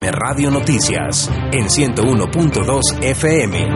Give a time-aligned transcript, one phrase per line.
[0.00, 3.66] Radio Noticias en 101.2 FM.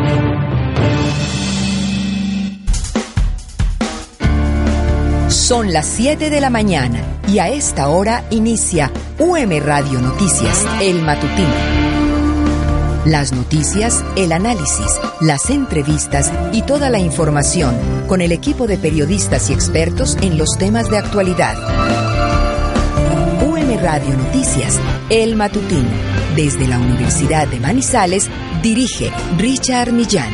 [5.28, 11.02] Son las 7 de la mañana y a esta hora inicia UM Radio Noticias, el
[11.02, 11.48] matutino.
[13.04, 19.50] Las noticias, el análisis, las entrevistas y toda la información con el equipo de periodistas
[19.50, 21.56] y expertos en los temas de actualidad.
[23.44, 24.78] UM Radio Noticias,
[25.10, 26.11] el matutino.
[26.36, 28.30] Desde la Universidad de Manizales,
[28.62, 30.32] dirige Richard Millán.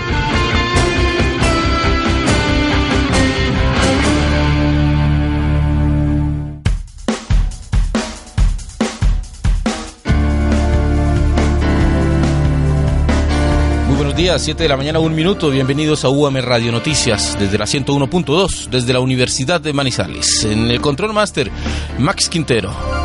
[13.89, 15.51] Muy buenos días, 7 de la mañana, un minuto.
[15.51, 20.45] Bienvenidos a UAM Radio Noticias desde la 101.2, desde la Universidad de Manizales.
[20.45, 21.51] En el Control Master,
[21.99, 22.98] Max Quintero.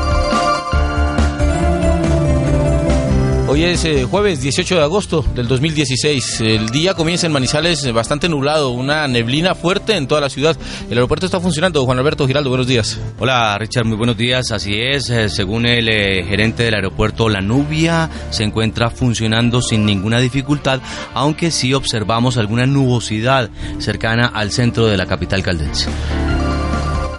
[3.53, 6.41] Hoy es eh, jueves 18 de agosto del 2016.
[6.41, 10.57] El día comienza en Manizales bastante nublado, una neblina fuerte en toda la ciudad.
[10.89, 11.85] El aeropuerto está funcionando.
[11.85, 12.99] Juan Alberto Giraldo, buenos días.
[13.19, 14.51] Hola Richard, muy buenos días.
[14.51, 19.85] Así es, eh, según el eh, gerente del aeropuerto La Nubia, se encuentra funcionando sin
[19.85, 20.79] ninguna dificultad,
[21.13, 25.91] aunque sí observamos alguna nubosidad cercana al centro de la capital caldense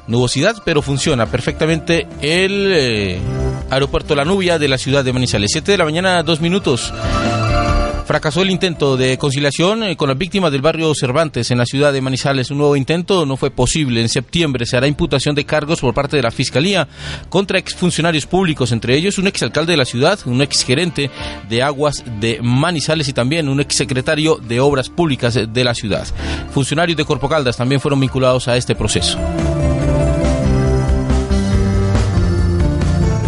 [0.06, 3.20] nubosidad, pero funciona perfectamente el eh,
[3.70, 5.50] aeropuerto La Nubia de la ciudad de Manizales.
[5.52, 6.92] 7 de la mañana, dos minutos.
[8.04, 11.90] Fracasó el intento de conciliación eh, con las víctimas del barrio Cervantes en la ciudad
[11.90, 12.50] de Manizales.
[12.50, 14.02] Un nuevo intento no fue posible.
[14.02, 16.86] En septiembre se hará imputación de cargos por parte de la Fiscalía
[17.30, 21.10] contra exfuncionarios públicos, entre ellos un exalcalde de la ciudad, un exgerente
[21.48, 26.06] de aguas de Manizales y también un exsecretario de obras públicas de la ciudad.
[26.52, 29.18] Funcionarios de Corpo Caldas también fueron vinculados a este proceso.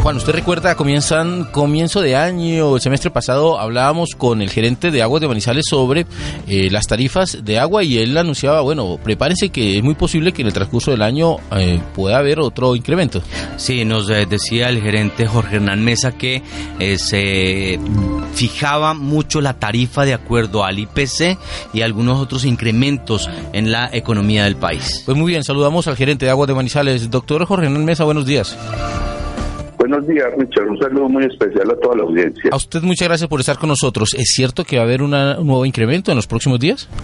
[0.07, 5.03] Juan, usted recuerda, comienzan comienzo de año, el semestre pasado hablábamos con el gerente de
[5.03, 6.07] aguas de Manizales sobre
[6.47, 10.43] eh, las tarifas de agua y él anunciaba, bueno, prepárense que es muy posible que
[10.43, 13.21] en el transcurso del año eh, pueda haber otro incremento.
[13.57, 16.41] Sí, nos eh, decía el gerente Jorge Hernán Mesa que
[16.99, 17.81] se
[18.33, 21.37] fijaba mucho la tarifa de acuerdo al IPC
[21.73, 25.03] y algunos otros incrementos en la economía del país.
[25.05, 28.25] Pues muy bien, saludamos al gerente de aguas de Manizales, doctor Jorge Hernán Mesa, buenos
[28.25, 28.57] días.
[29.89, 30.69] Buenos días, Richard.
[30.69, 32.51] Un saludo muy especial a toda la audiencia.
[32.53, 34.15] A usted muchas gracias por estar con nosotros.
[34.19, 36.89] ¿Es cierto que va a haber un nuevo incremento en los próximos días?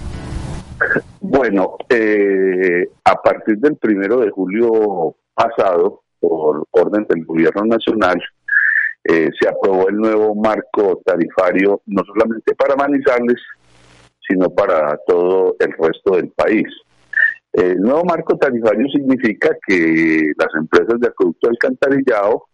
[1.20, 8.20] Bueno, eh, a partir del primero de julio pasado, por orden del Gobierno Nacional,
[9.04, 13.40] eh, se aprobó el nuevo marco tarifario, no solamente para Manizales,
[14.28, 16.66] sino para todo el resto del país.
[17.52, 22.48] El nuevo marco tarifario significa que las empresas de acueducto alcantarillado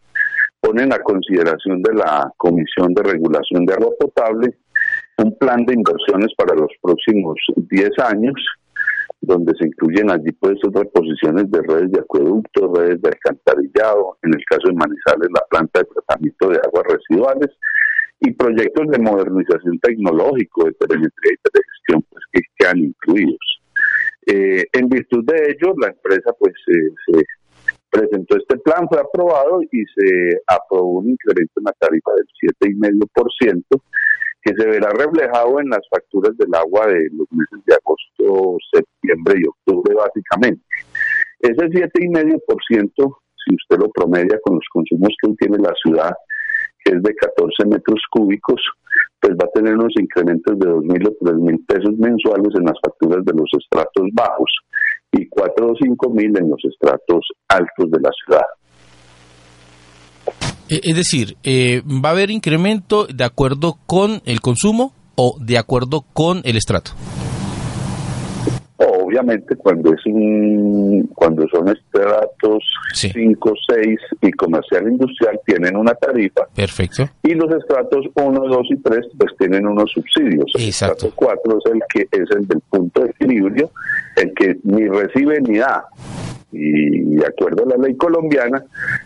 [0.60, 4.54] ponen a consideración de la Comisión de Regulación de Agua Potable
[5.18, 8.34] un plan de inversiones para los próximos 10 años,
[9.20, 14.44] donde se incluyen allí pues reposiciones de redes de acueductos, redes de alcantarillado, en el
[14.48, 17.50] caso de Manizales la planta de tratamiento de aguas residuales
[18.20, 23.60] y proyectos de modernización tecnológico, de telemetría y telegestión pues que quedan incluidos.
[24.26, 27.24] Eh, en virtud de ello, la empresa pues eh, se
[27.90, 32.26] presentó este plan, fue aprobado y se aprobó un incremento en la tarifa del
[32.60, 33.64] 7,5%,
[34.42, 39.40] que se verá reflejado en las facturas del agua de los meses de agosto, septiembre
[39.40, 40.62] y octubre básicamente.
[41.40, 46.12] Ese 7,5%, si usted lo promedia con los consumos que tiene la ciudad,
[46.84, 48.60] que es de 14 metros cúbicos,
[49.20, 53.24] pues va a tener unos incrementos de 2.000 o 3.000 pesos mensuales en las facturas
[53.24, 54.50] de los estratos bajos
[55.12, 58.46] y 4 o 5 mil en los estratos altos de la ciudad.
[60.68, 65.58] Eh, es decir, eh, ¿va a haber incremento de acuerdo con el consumo o de
[65.58, 66.92] acuerdo con el estrato?
[69.08, 72.62] Obviamente cuando es un, cuando son estratos
[72.92, 76.42] 5, 6 y comercial industrial tienen una tarifa.
[76.54, 77.08] Perfecto.
[77.22, 80.44] Y los estratos 1, 2 y 3 pues tienen unos subsidios.
[80.54, 83.70] El estrato 4 es el que es el del punto de equilibrio,
[84.16, 85.86] el que ni recibe ni da
[86.50, 88.64] y de acuerdo a la ley colombiana,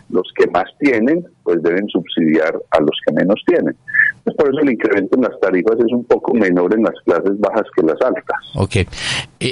[0.09, 3.75] los que más tienen, pues deben subsidiar a los que menos tienen.
[4.23, 7.63] Por eso el incremento en las tarifas es un poco menor en las clases bajas
[7.75, 8.37] que las altas.
[8.55, 8.75] Ok.
[8.75, 8.87] Eh,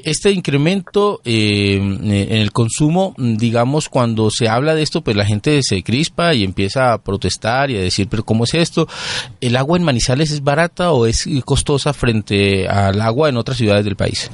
[0.05, 5.61] este incremento eh, en el consumo, digamos, cuando se habla de esto, pues la gente
[5.61, 8.87] se crispa y empieza a protestar y a decir, pero ¿cómo es esto?
[9.41, 13.83] ¿El agua en Manizales es barata o es costosa frente al agua en otras ciudades
[13.83, 14.31] del país?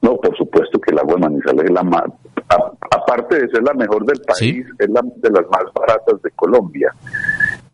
[0.00, 2.06] No, por supuesto que el agua de Manizales es la más,
[2.48, 6.92] aparte de ser la mejor del país, es la de las más baratas de Colombia.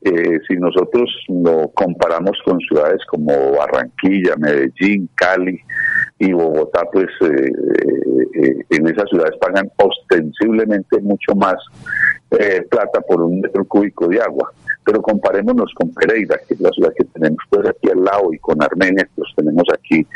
[0.04, 5.60] Eh, si nosotros lo comparamos con ciudades como Barranquilla, Medellín, Cali
[6.18, 7.52] y Bogotá, pues eh,
[8.34, 11.56] eh, en esas ciudades pagan ostensiblemente mucho más
[12.70, 14.50] plata por un metro cúbico de agua.
[14.84, 18.38] Pero comparémonos con Pereira, que es la ciudad que tenemos pues aquí al lado, y
[18.38, 20.06] con Armenia, que los tenemos aquí,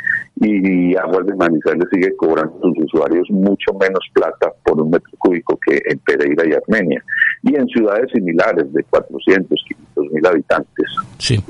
[0.41, 5.11] y Aguas de Manizales sigue cobrando a sus usuarios mucho menos plata por un metro
[5.19, 7.03] cúbico que en Pereira y Armenia,
[7.43, 10.87] y en ciudades similares de 400, 500 mil habitantes.
[11.19, 11.43] Sí.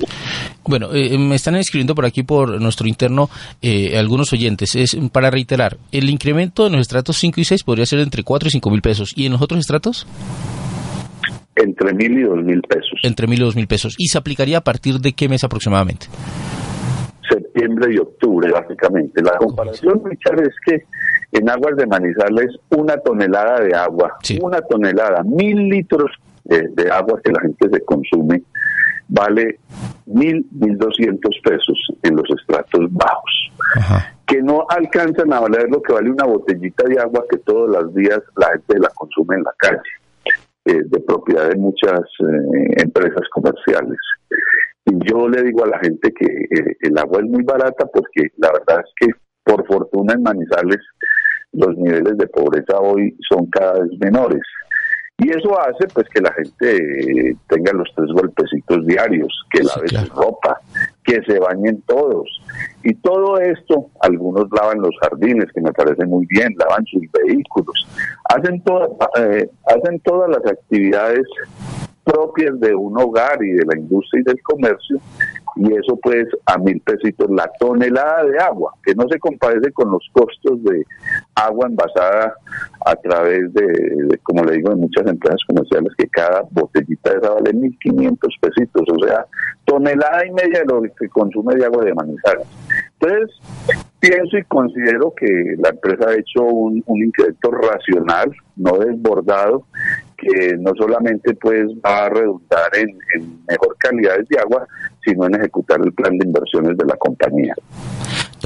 [0.65, 3.31] Bueno, eh, me están escribiendo por aquí, por nuestro interno,
[3.63, 4.75] eh, algunos oyentes.
[4.75, 8.49] Es para reiterar, el incremento en los estratos 5 y 6 podría ser entre 4
[8.49, 9.13] y 5 mil pesos.
[9.15, 10.07] ¿Y en los otros estratos?
[11.57, 13.01] Entre mil y dos mil pesos.
[13.03, 13.95] Entre mil y dos mil pesos.
[13.99, 16.07] ¿Y se aplicaría a partir de qué mes aproximadamente?
[17.29, 19.23] Septiembre y octubre, básicamente.
[19.23, 20.85] La comparación, Richard, es que
[21.33, 26.11] en aguas de Manizales una tonelada de agua, una tonelada, mil litros
[26.45, 28.43] de, agua que la gente se consume,
[29.09, 29.59] vale
[30.07, 33.53] mil, mil doscientos pesos en los estratos bajos.
[34.27, 37.95] que no alcanzan a valer lo que vale una botellita de agua que todos los
[37.95, 39.81] días la gente la consume en la calle.
[40.69, 43.99] Eh, de propiedad de muchas eh, empresas comerciales.
[44.85, 48.31] Y yo le digo a la gente que eh, el agua es muy barata porque
[48.39, 49.15] la verdad es que
[49.45, 50.81] por fortuna en Manizales
[51.53, 54.43] los niveles de pobreza hoy son cada vez menores.
[55.19, 60.15] Y eso hace pues que la gente tenga los tres golpecitos diarios, que lave su
[60.17, 60.61] ropa,
[61.05, 62.29] que se bañen todos.
[62.83, 67.87] Y todo esto, algunos lavan los jardines, que me parece muy bien, lavan sus vehículos,
[68.29, 68.63] hacen,
[69.19, 71.27] eh, hacen todas las actividades
[72.05, 75.01] propias de un hogar y de la industria y del comercio
[75.57, 79.91] y eso pues a mil pesitos la tonelada de agua, que no se comparece con
[79.91, 80.85] los costos de
[81.35, 82.35] agua envasada
[82.85, 87.31] a través de, como le digo, de muchas empresas comerciales que cada botellita de esa
[87.31, 89.27] vale mil quinientos pesitos, o sea,
[89.65, 92.46] tonelada y media de lo que consume de agua de manizales.
[92.99, 93.37] Entonces,
[94.01, 95.27] pienso y considero que
[95.59, 99.65] la empresa ha hecho un, un incremento racional, no desbordado,
[100.17, 102.99] que no solamente pues va a redundar en,
[103.49, 104.67] mejor calidad de agua,
[105.05, 107.55] sino en ejecutar el plan de inversiones de la compañía.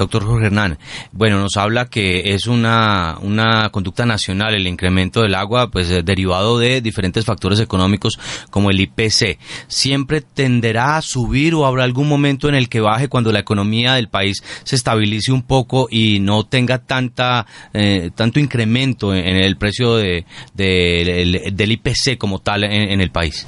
[0.01, 0.79] Doctor Jorge Hernán,
[1.11, 6.01] bueno, nos habla que es una, una conducta nacional el incremento del agua, pues eh,
[6.03, 8.19] derivado de diferentes factores económicos
[8.49, 9.37] como el IPC.
[9.67, 13.93] ¿Siempre tenderá a subir o habrá algún momento en el que baje cuando la economía
[13.93, 19.55] del país se estabilice un poco y no tenga tanta, eh, tanto incremento en, el
[19.55, 20.25] precio de,
[20.55, 23.45] del IPC como tal en, el país?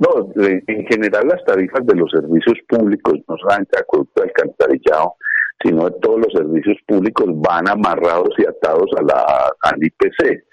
[0.00, 5.14] No, en general las tarifas de los servicios públicos, no solamente acueducto alcantarillado,
[5.62, 10.44] sino todos los servicios públicos van amarrados y atados a la, al IPC,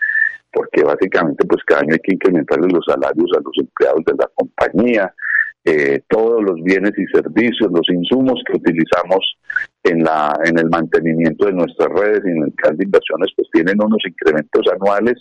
[0.51, 4.29] porque básicamente pues cada año hay que incrementarle los salarios a los empleados de la
[4.33, 5.13] compañía,
[5.67, 9.37] eh, todos los bienes y servicios, los insumos que utilizamos
[9.83, 13.47] en, la, en el mantenimiento de nuestras redes y en el caso de inversiones, pues
[13.51, 15.15] tienen unos incrementos anuales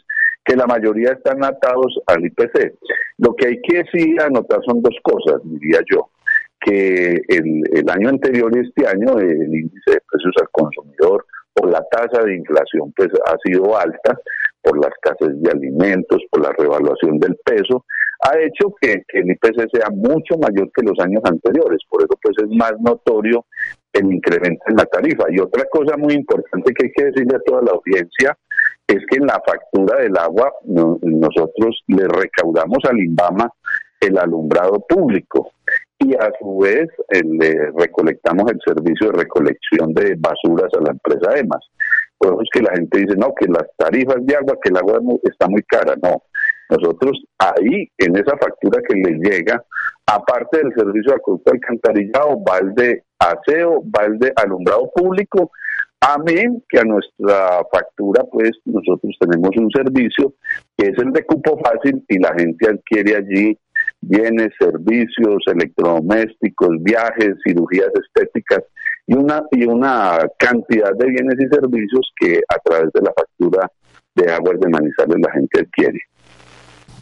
[0.45, 2.75] que la mayoría están atados al IPC.
[3.19, 6.11] Lo que hay que sí anotar son dos cosas, diría yo,
[6.61, 11.27] que el, año anterior y este año el índice de precios al consumidor
[11.61, 14.19] o la tasa de inflación pues ha sido alta
[14.63, 17.85] por la escasez de alimentos, por la revaluación del peso,
[18.25, 21.81] ha hecho que, el IPC sea mucho mayor que los años anteriores.
[21.89, 23.45] Por eso pues es más notorio
[23.93, 25.25] el incremento en la tarifa.
[25.31, 28.37] Y otra cosa muy importante que hay que decirle a toda la audiencia
[28.87, 33.51] es que en la factura del agua nosotros le recaudamos al INVAMA
[34.01, 35.53] el alumbrado público
[36.05, 41.39] y a su vez le recolectamos el servicio de recolección de basuras a la empresa
[41.39, 41.65] EMAS.
[42.19, 44.77] Por eso es que la gente dice, no, que las tarifas de agua, que el
[44.77, 45.95] agua está muy cara.
[46.03, 46.23] No,
[46.71, 49.63] nosotros ahí, en esa factura que les llega,
[50.07, 55.51] aparte del servicio de acueducto alcantarillado, va el de aseo, va el de alumbrado público,
[56.01, 60.35] amén que a nuestra factura, pues nosotros tenemos un servicio
[60.77, 63.59] que es el de cupo fácil y la gente adquiere allí
[64.09, 68.65] bienes, servicios, electrodomésticos, viajes, cirugías estéticas
[69.07, 73.71] y una, y una cantidad de bienes y servicios que a través de la factura
[74.15, 76.01] de aguas de Manizales la gente adquiere.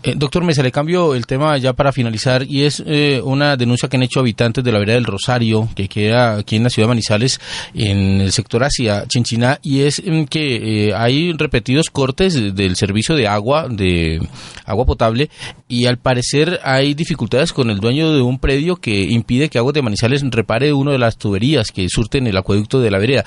[0.05, 3.89] Eh, doctor Mesa, le cambio el tema ya para finalizar y es eh, una denuncia
[3.89, 6.89] que han hecho habitantes de la vereda del Rosario, que queda aquí en la ciudad
[6.89, 7.41] de Manizales,
[7.73, 13.15] en el sector hacia Chinchiná, y es mm, que eh, hay repetidos cortes del servicio
[13.15, 14.21] de agua, de
[14.65, 15.31] agua potable,
[15.69, 19.75] y al parecer hay dificultades con el dueño de un predio que impide que Aguas
[19.75, 23.25] de Manizales repare una de las tuberías que surten el acueducto de la vereda.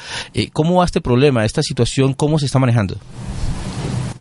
[0.52, 2.98] ¿Cómo va este problema, esta situación, cómo se está manejando?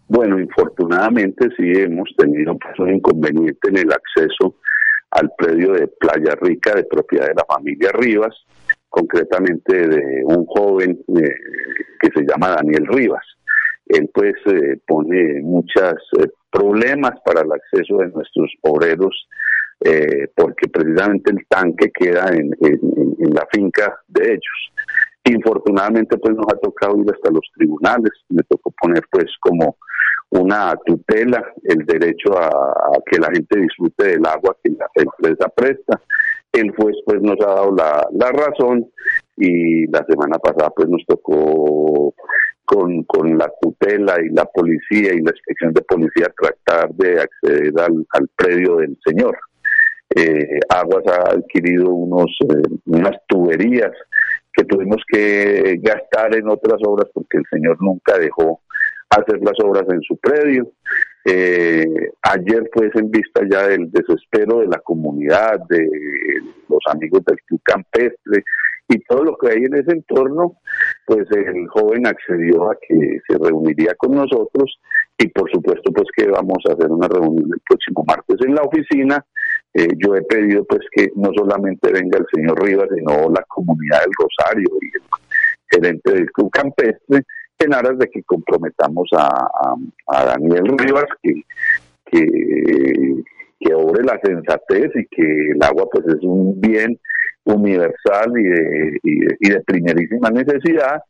[0.08, 4.56] Bueno, infortunadamente sí hemos tenido pues, un inconveniente en el acceso
[5.10, 8.36] al predio de Playa Rica de propiedad de la familia Rivas,
[8.88, 11.34] concretamente de un joven eh,
[12.00, 13.24] que se llama Daniel Rivas.
[13.86, 19.28] Él pues eh, pone muchos eh, problemas para el acceso de nuestros obreros
[20.34, 24.73] porque precisamente el tanque queda en la finca de ellos.
[25.26, 29.78] Infortunadamente, pues nos ha tocado ir hasta los tribunales, me tocó poner pues como
[30.30, 32.50] una tutela el derecho a,
[33.06, 36.00] que la gente disfrute del agua que la empresa presta.
[36.52, 38.86] El juez pues nos ha dado la, razón
[39.36, 42.14] y la semana pasada pues nos tocó
[42.64, 48.06] con, la tutela y la policía y la inspección de policía tratar de acceder al,
[48.10, 49.36] al predio del señor.
[50.16, 53.92] Eh, Aguas ha adquirido unos, eh, unas tuberías
[54.54, 58.60] que tuvimos que gastar en otras obras porque el señor nunca dejó
[59.10, 60.70] hacer las obras en su predio.
[61.24, 61.86] Eh,
[62.22, 65.88] ayer pues en vista ya del desespero de la comunidad, de
[66.68, 68.44] los amigos del club campestre
[68.88, 70.58] y todo lo que hay en ese entorno,
[71.06, 74.78] pues el joven accedió a que se reuniría con nosotros
[75.18, 78.62] y por supuesto pues que vamos a hacer una reunión el próximo martes en la
[78.62, 79.24] oficina.
[79.72, 84.00] Eh, yo he pedido pues que no solamente venga el señor Rivas, sino la comunidad
[84.00, 85.02] del Rosario y el
[85.70, 87.22] gerente del club campestre
[87.58, 91.42] en aras de que comprometamos a, Daniel Rivas que,
[92.06, 92.26] que,
[93.60, 96.98] que obre la sensatez y que el agua pues es un bien
[97.44, 101.02] universal y de, y de, primerísima necesidad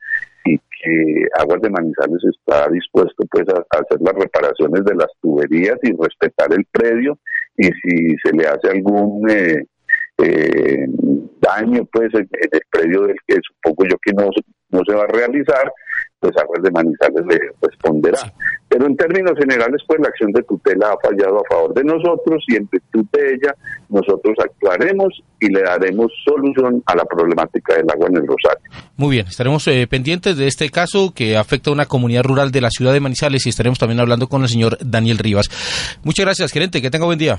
[0.84, 5.92] que Aguas de Manizales está dispuesto pues a, hacer las reparaciones de las tuberías y
[5.98, 7.18] respetar el predio
[7.56, 9.64] y si se le hace algún eh,
[10.18, 10.86] eh,
[11.40, 14.28] daño pues en, el predio del que supongo yo que no,
[14.70, 15.72] no se va a realizar
[16.20, 18.18] pues Aguas de Manizales le responderá.
[18.74, 22.42] Pero en términos generales, pues la acción de tutela ha fallado a favor de nosotros
[22.48, 23.54] y en virtud de ella
[23.88, 28.68] nosotros actuaremos y le daremos solución a la problemática del agua en el Rosario.
[28.96, 32.62] Muy bien, estaremos eh, pendientes de este caso que afecta a una comunidad rural de
[32.62, 35.46] la ciudad de Manizales y estaremos también hablando con el señor Daniel Rivas.
[36.02, 37.38] Muchas gracias, gerente, que tenga buen día.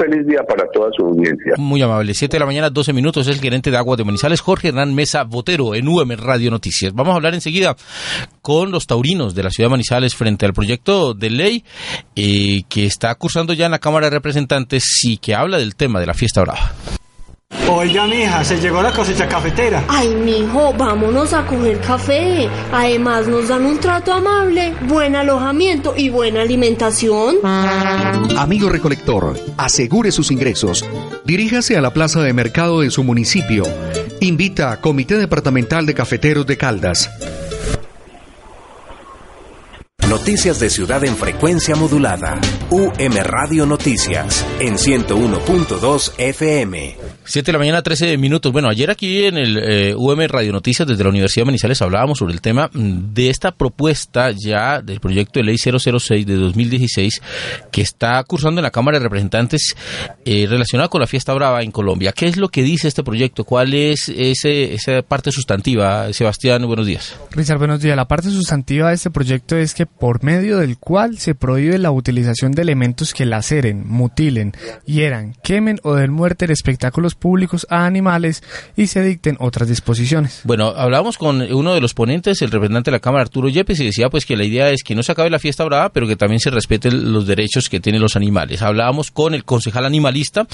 [0.00, 1.54] Feliz día para toda su audiencia.
[1.58, 2.14] Muy amable.
[2.14, 3.28] Siete de la mañana, 12 minutos.
[3.28, 6.94] Es el gerente de Agua de Manizales, Jorge Hernán Mesa Botero, en UM Radio Noticias.
[6.94, 7.76] Vamos a hablar enseguida
[8.40, 11.64] con los taurinos de la ciudad de Manizales frente al proyecto de ley
[12.16, 16.00] eh, que está cursando ya en la Cámara de Representantes y que habla del tema
[16.00, 16.72] de la fiesta brava.
[17.72, 19.84] Oiga, mija, se llegó la cosecha cafetera.
[19.88, 22.48] Ay, mijo, vámonos a coger café.
[22.72, 27.36] Además, nos dan un trato amable, buen alojamiento y buena alimentación.
[28.36, 30.84] Amigo recolector, asegure sus ingresos.
[31.24, 33.64] Diríjase a la plaza de mercado de su municipio.
[34.20, 37.10] Invita a Comité Departamental de Cafeteros de Caldas.
[40.08, 42.40] Noticias de Ciudad en frecuencia modulada.
[42.70, 46.96] UM Radio Noticias en 101.2 FM.
[47.30, 48.50] 7 de la mañana, 13 minutos.
[48.50, 52.34] Bueno, ayer aquí en el UM Radio Noticias desde la Universidad de Manizales hablábamos sobre
[52.34, 57.22] el tema mm, de esta propuesta ya del proyecto de ley 006 de 2016
[57.70, 59.76] que está cursando en la Cámara de Representantes
[60.24, 62.10] eh, relacionada con la fiesta brava en Colombia.
[62.10, 63.44] ¿Qué es lo que dice este proyecto?
[63.44, 66.12] ¿Cuál es ese, esa parte sustantiva?
[66.12, 67.14] Sebastián, buenos días.
[67.30, 67.94] Richard, buenos días.
[67.94, 71.92] La parte sustantiva de este proyecto es que por medio del cual se prohíbe la
[71.92, 74.52] utilización de elementos que laceren, mutilen,
[74.84, 78.42] hieran, quemen o den muerte en espectáculos públicos a animales
[78.76, 80.40] y se dicten otras disposiciones.
[80.44, 83.84] Bueno, hablamos con uno de los ponentes, el representante de la Cámara, Arturo Yepes, y
[83.84, 86.16] decía pues que la idea es que no se acabe la fiesta brava, pero que
[86.16, 88.62] también se respeten los derechos que tienen los animales.
[88.62, 90.46] Hablábamos con el concejal animalista,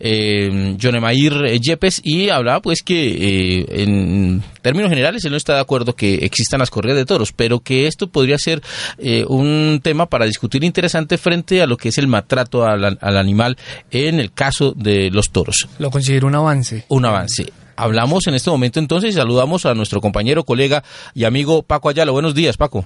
[0.00, 5.54] eh, John Emair Yepes, y hablaba pues que eh, en términos generales él no está
[5.54, 8.62] de acuerdo que existan las corridas de toros, pero que esto podría ser
[8.98, 13.56] eh, un tema para discutir interesante frente a lo que es el maltrato al, animal
[13.90, 15.68] en el caso de los toros.
[15.78, 16.84] Lo considero un avance.
[16.88, 17.52] Un avance.
[17.76, 22.12] Hablamos en este momento entonces y saludamos a nuestro compañero, colega y amigo Paco Ayala.
[22.12, 22.84] Buenos días, Paco.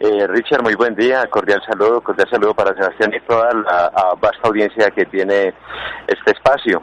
[0.00, 4.40] Eh, Richard, muy buen día, cordial saludo, cordial saludo para Sebastián y toda la vasta
[4.44, 5.52] audiencia que tiene
[6.06, 6.80] este espacio.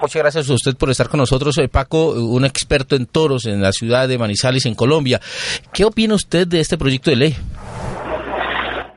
[0.00, 3.60] Muchas gracias a usted por estar con nosotros, eh, Paco, un experto en toros en
[3.60, 5.20] la ciudad de Manizales, en Colombia.
[5.72, 7.36] ¿Qué opina usted de este proyecto de ley?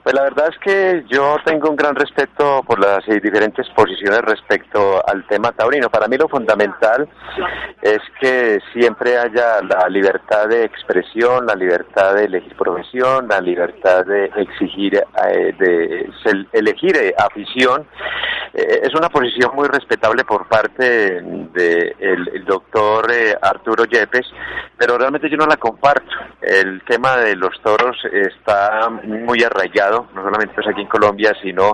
[0.09, 4.21] Pues la verdad es que yo tengo un gran respeto por las eh, diferentes posiciones
[4.21, 5.87] respecto al tema taurino.
[5.91, 7.07] Para mí lo fundamental
[7.79, 14.03] es que siempre haya la libertad de expresión, la libertad de elegir profesión, la libertad
[14.03, 16.09] de exigir, eh, de
[16.53, 17.85] elegir eh, afición.
[18.51, 23.05] es una posición muy respetable por parte del doctor
[23.43, 24.25] Arturo Yepes,
[24.75, 26.11] pero realmente yo no la comparto.
[26.41, 31.73] El tema de los toros está muy arraigado no solamente pues aquí en Colombia, sino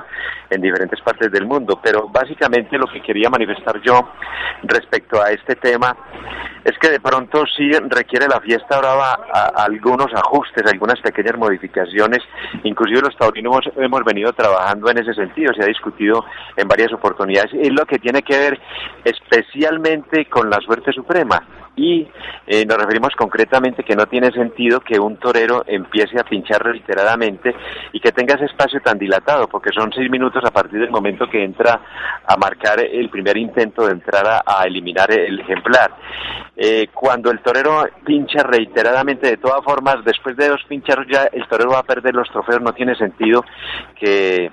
[0.49, 1.79] en diferentes partes del mundo.
[1.81, 4.11] Pero básicamente lo que quería manifestar yo
[4.63, 5.95] respecto a este tema
[6.63, 9.19] es que de pronto sí requiere la fiesta brava
[9.55, 12.19] algunos ajustes, algunas pequeñas modificaciones.
[12.63, 16.25] Inclusive los taurinos hemos, venido trabajando en ese sentido, se ha discutido
[16.57, 17.51] en varias oportunidades.
[17.53, 18.59] Es lo que tiene que ver
[19.03, 21.41] especialmente con la suerte suprema
[21.75, 22.07] y
[22.47, 27.53] eh, nos referimos concretamente que no tiene sentido que un torero empiece a pinchar reiteradamente
[27.91, 31.29] y que tenga ese espacio tan dilatado, porque son seis minutos a partir del momento
[31.29, 31.81] que entra
[32.25, 35.91] a marcar el primer intento de entrar a, eliminar el ejemplar.
[36.57, 41.45] Eh, cuando el torero pincha reiteradamente, de todas formas, después de dos pincharos ya el
[41.47, 43.43] torero va a perder los trofeos, no tiene sentido
[43.99, 44.49] que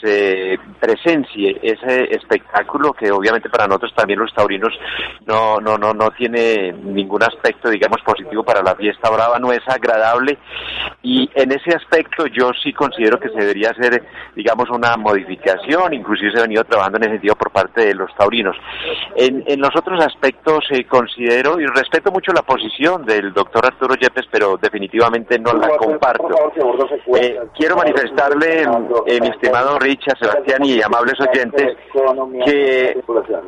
[0.00, 4.72] se presencie ese espectáculo que obviamente para nosotros también los taurinos
[5.26, 9.62] no, no, no, no tiene ningún aspecto, digamos, positivo para la fiesta brava, no es
[9.66, 10.38] agradable
[11.02, 14.04] y en ese aspecto yo sí considero que se debería hacer,
[14.34, 18.14] digamos, una modificación, inclusive se ha venido trabajando en ese sentido por parte de los
[18.16, 18.56] taurinos.
[19.16, 24.26] En, los otros aspectos eh, considero y respeto mucho la posición del doctor Arturo Yepes,
[24.30, 26.28] pero definitivamente no la comparto.
[27.16, 28.62] Eh, quiero manifestarle,
[29.06, 31.76] eh, mi estimado Richard, Sebastián y amables oyentes,
[32.44, 32.96] que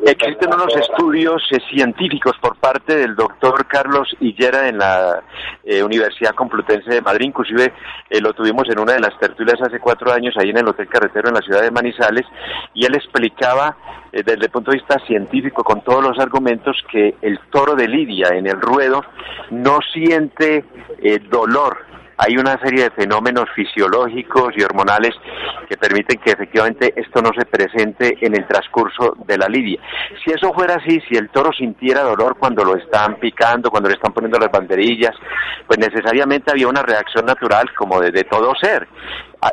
[0.06, 5.22] existen unos estudios científicos por parte de el doctor Carlos Hillera en la
[5.64, 7.72] eh, Universidad Complutense de Madrid, inclusive
[8.10, 10.88] eh, lo tuvimos en una de las tertulias hace cuatro años ahí en el Hotel
[10.88, 12.26] Carretero en la ciudad de Manizales,
[12.74, 13.76] y él explicaba
[14.12, 17.86] eh, desde el punto de vista científico con todos los argumentos que el toro de
[17.86, 19.04] Lidia en el ruedo
[19.50, 20.64] no siente
[21.28, 25.14] dolor hay una serie de fenómenos fisiológicos y hormonales
[25.68, 29.80] que permiten que efectivamente esto no se presente en el transcurso de la lidia.
[30.24, 33.96] Si eso fuera así, si el toro sintiera dolor cuando lo están picando, cuando le
[33.96, 35.14] están poniendo las banderillas,
[35.66, 38.86] pues necesariamente había una reacción natural como de, de todo ser.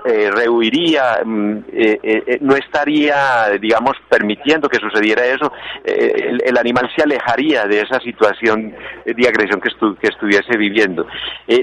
[0.06, 5.52] Eh, rehuiría, mm, eh, eh, no estaría, digamos, permitiendo que sucediera eso,
[5.84, 8.76] el, animal se alejaría de esa situación
[9.06, 11.08] de agresión que, que estuviese viviendo.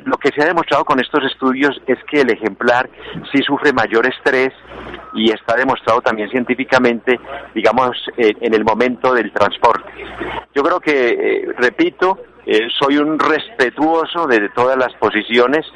[0.04, 2.88] lo que se ha demostrado con estos estudios es que el ejemplar
[3.30, 4.52] sí sufre mayor estrés
[5.14, 7.20] y está demostrado también científicamente,
[7.54, 9.88] digamos, en el momento del transporte.
[10.54, 15.66] Yo creo que, repito, eh, soy un respetuoso de todas las posiciones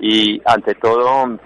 [0.00, 1.38] y ante todo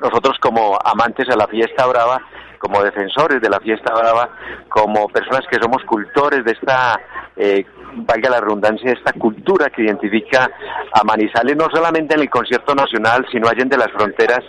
[0.00, 2.20] nosotros como amantes a la fiesta brava,
[2.58, 4.30] como defensores de la fiesta brava,
[4.68, 7.00] como personas que somos cultores de esta
[7.36, 10.50] eh, valga la redundancia, esta cultura que identifica
[10.92, 14.40] a Manizales, no solamente en el concierto nacional, sino allá de las fronteras.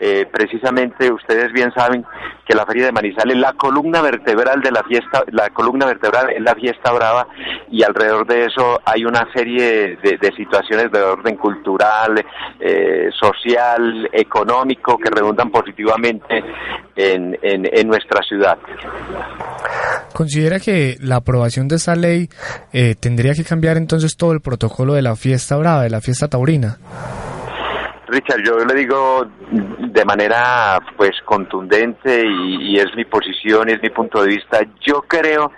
[0.00, 2.04] Eh, precisamente ustedes bien saben
[2.44, 6.42] que la Feria de Manizales, la columna vertebral de la fiesta, la columna vertebral es
[6.42, 7.28] la fiesta brava
[7.70, 12.24] y alrededor de eso hay una serie de, situaciones de orden cultural,
[12.58, 16.42] eh, social, económico que redundan positivamente
[16.96, 18.58] en, en nuestra ciudad.
[20.12, 22.28] ¿Considera que la aprobación de esta ley
[22.72, 26.28] eh, tendría que cambiar entonces todo el protocolo de la fiesta brava, de la fiesta
[26.28, 26.76] taurina?
[28.08, 33.82] Richard, yo le digo de manera pues contundente y, y, es mi posición y es
[33.82, 34.60] mi punto de vista.
[34.86, 35.50] Yo creo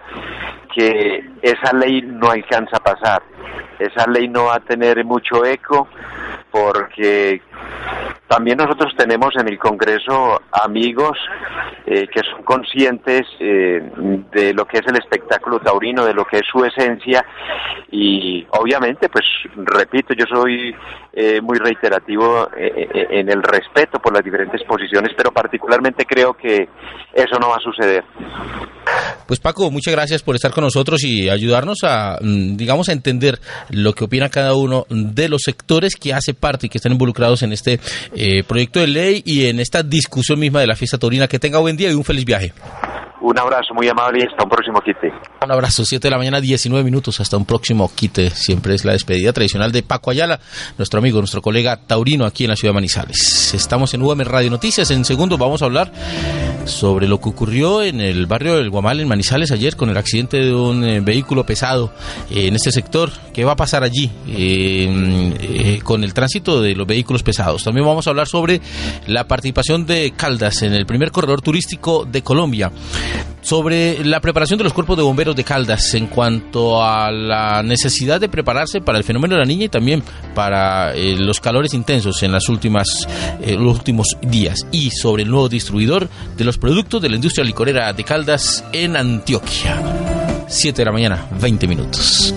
[0.74, 3.22] que esa ley no alcanza a pasar.
[3.78, 5.88] Esa ley no va a tener mucho eco
[6.50, 7.40] porque
[8.28, 11.18] también nosotros tenemos en el Congreso amigos
[11.86, 13.82] eh, que son conscientes eh,
[14.32, 17.24] de lo que es el espectáculo taurino, de lo que es su esencia
[17.90, 19.24] y obviamente, pues
[19.56, 20.74] repito, yo soy
[21.12, 26.68] eh, muy reiterativo en el respeto por las diferentes posiciones, pero particularmente creo que
[27.12, 28.04] eso no va a suceder.
[29.26, 33.38] Pues Paco, muchas gracias por estar con nosotros y ayudarnos a, mm, digamos, a entender
[33.70, 37.42] lo que opina cada uno de los sectores que hace parte y que están involucrados
[37.42, 37.80] en este
[38.14, 41.28] eh, proyecto de ley y en esta discusión misma de la fiesta taurina.
[41.28, 42.52] Que tenga buen día y un feliz viaje.
[43.26, 45.10] Un abrazo muy amable y hasta un próximo quite.
[45.42, 48.28] Un abrazo, 7 de la mañana, 19 minutos, hasta un próximo quite.
[48.28, 50.40] Siempre es la despedida tradicional de Paco Ayala,
[50.76, 53.54] nuestro amigo, nuestro colega taurino aquí en la ciudad de Manizales.
[53.54, 54.90] Estamos en UM Radio Noticias.
[54.90, 55.90] En segundos vamos a hablar
[56.66, 60.36] sobre lo que ocurrió en el barrio del Guamal, en Manizales, ayer con el accidente
[60.36, 61.94] de un eh, vehículo pesado
[62.30, 63.10] eh, en este sector.
[63.32, 67.64] ¿Qué va a pasar allí eh, con el tránsito de los vehículos pesados?
[67.64, 68.60] También vamos a hablar sobre
[69.06, 72.70] la participación de Caldas en el primer corredor turístico de Colombia
[73.42, 78.20] sobre la preparación de los cuerpos de bomberos de Caldas en cuanto a la necesidad
[78.20, 80.02] de prepararse para el fenómeno de la niña y también
[80.34, 83.06] para eh, los calores intensos en las últimas
[83.42, 87.44] eh, los últimos días y sobre el nuevo distribuidor de los productos de la industria
[87.44, 89.80] licorera de Caldas en Antioquia.
[90.46, 92.34] 7 de la mañana, 20 minutos.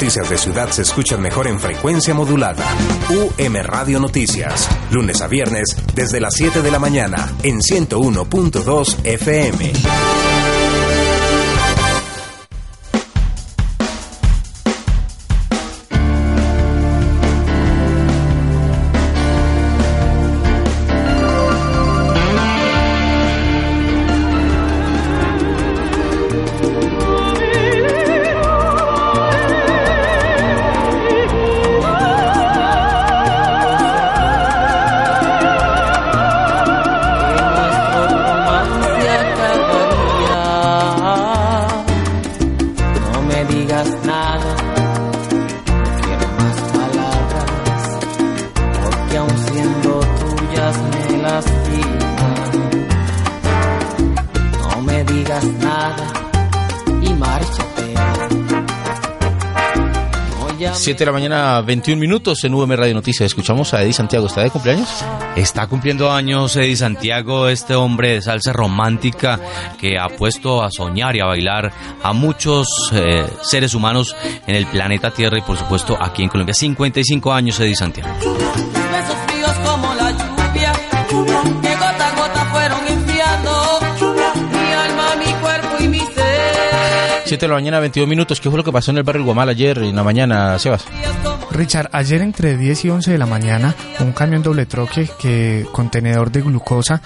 [0.00, 2.64] Noticias de ciudad se escuchan mejor en frecuencia modulada.
[3.10, 4.66] UM Radio Noticias.
[4.90, 10.59] Lunes a viernes desde las 7 de la mañana en 101.2 FM.
[61.00, 63.24] 7 de la mañana, 21 minutos en VM Radio Noticias.
[63.24, 64.26] Escuchamos a Eddie Santiago.
[64.26, 65.02] ¿Está de cumpleaños?
[65.34, 69.40] Está cumpliendo años Eddie Santiago, este hombre de salsa romántica
[69.78, 74.14] que ha puesto a soñar y a bailar a muchos eh, seres humanos
[74.46, 76.52] en el planeta Tierra y por supuesto aquí en Colombia.
[76.52, 78.29] 55 años Eddie Santiago.
[87.40, 88.38] 7 de la mañana, 22 minutos.
[88.38, 90.84] ¿Qué fue lo que pasó en el barrio Guamal ayer en la mañana, Sebas?
[91.50, 96.30] Richard, ayer entre 10 y 11 de la mañana, un camión doble troque que contenedor
[96.30, 97.00] de glucosa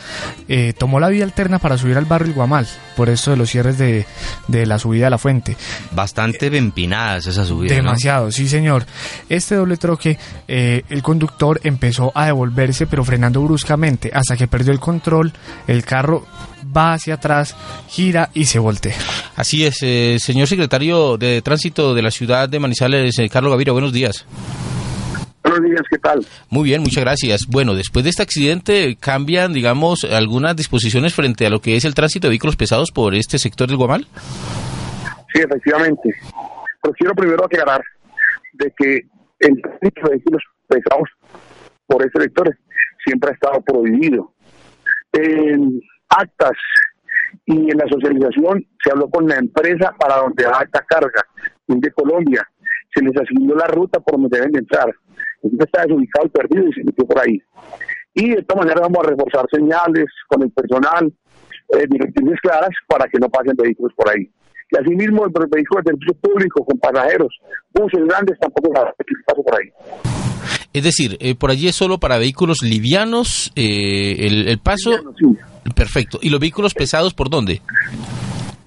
[0.49, 2.67] eh, tomó la vía alterna para subir al barrio Guamal,
[2.97, 4.07] por esto de los cierres de,
[4.49, 5.57] la subida a la fuente.
[5.93, 7.73] Bastante empinadas esa subida.
[7.73, 8.87] Demasiado, sí señor.
[9.29, 10.19] Este doble troque,
[10.49, 15.33] eh, el conductor empezó a devolverse, pero frenando bruscamente, hasta que perdió el control,
[15.69, 16.27] el carro
[16.75, 17.57] va hacia atrás,
[17.89, 18.97] gira y se voltea.
[19.37, 23.73] Así es, eh, señor secretario de Tránsito de la ciudad de Manizales, eh, Carlos Gaviria,
[23.73, 24.27] buenos días.
[25.43, 26.25] Buenos días, ¿qué tal?
[26.49, 27.47] Muy bien, muchas gracias.
[27.47, 31.95] Bueno, después de este accidente, ¿cambian, digamos, algunas disposiciones frente a lo que es el
[31.95, 34.07] tránsito de vehículos pesados por este sector del Guamal?
[35.35, 36.15] Sí, efectivamente.
[36.83, 37.83] Pero quiero primero aclarar
[38.55, 39.01] de que
[39.41, 41.09] el tránsito de vehículos pesados
[41.87, 42.59] por este sector
[43.05, 44.33] siempre ha estado prohibido.
[45.13, 46.57] En actas
[47.47, 51.23] y en la socialización se habló con la empresa para donde va esta carga,
[51.67, 52.47] de Colombia.
[52.95, 54.89] Se les asignó la ruta por donde deben entrar.
[55.43, 57.43] Entonces está desubicado y perdido y se metió por ahí.
[58.15, 61.13] Y de esta manera vamos a reforzar señales con el personal,
[61.71, 64.31] eh, directrices claras para que no pasen vehículos por ahí.
[64.71, 67.37] Y asimismo, los vehículos de servicio público con pasajeros,
[67.73, 69.71] buses grandes, tampoco paso por ahí.
[70.73, 74.91] Es decir, eh, por allí es solo para vehículos livianos eh, el, paso.
[75.75, 76.19] Perfecto.
[76.21, 77.63] ¿Y los vehículos pesados por dónde?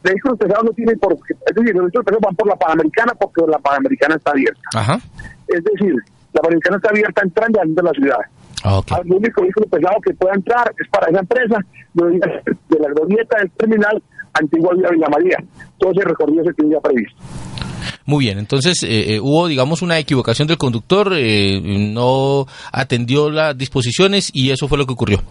[0.04, 1.14] Vehículos pesados no tienen por.
[1.14, 4.62] Es decir, los vehículos pesados van por la Panamericana porque la Panamericana está abierta.
[4.74, 5.00] Ajá.
[5.48, 5.94] Es decir,
[6.34, 8.20] la Panamericana está abierta entrando de la ciudad.
[8.64, 8.98] Ah, okay.
[9.06, 11.58] El único vehículo pesado que pueda entrar es para esa empresa
[11.94, 14.02] de la glorieta del terminal
[14.34, 15.38] Antigua Villa María.
[15.78, 17.18] Todo ese recorrido se tenía previsto.
[18.06, 21.60] Muy bien, entonces eh, eh, hubo, digamos, una equivocación del conductor, eh,
[21.94, 25.22] no atendió las disposiciones y eso fue lo que ocurrió.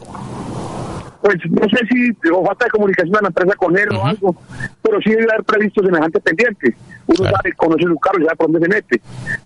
[1.26, 4.36] Pues no sé si o falta de comunicación de la empresa con él o algo,
[4.80, 6.76] pero sí debe haber previsto semejante pendiente.
[7.08, 9.00] Uno sabe, conoce su carro y sabe por dónde se mete.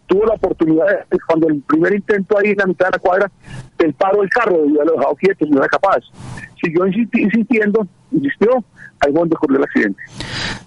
[0.07, 3.31] Tuvo la oportunidad, de, cuando el primer intento ahí en la mitad de la cuadra,
[3.79, 6.01] el paro del carro, y lo dejado quieto, no era capaz.
[6.63, 8.63] Siguió insistiendo, insistió,
[9.01, 10.03] ahí donde ocurrió el accidente.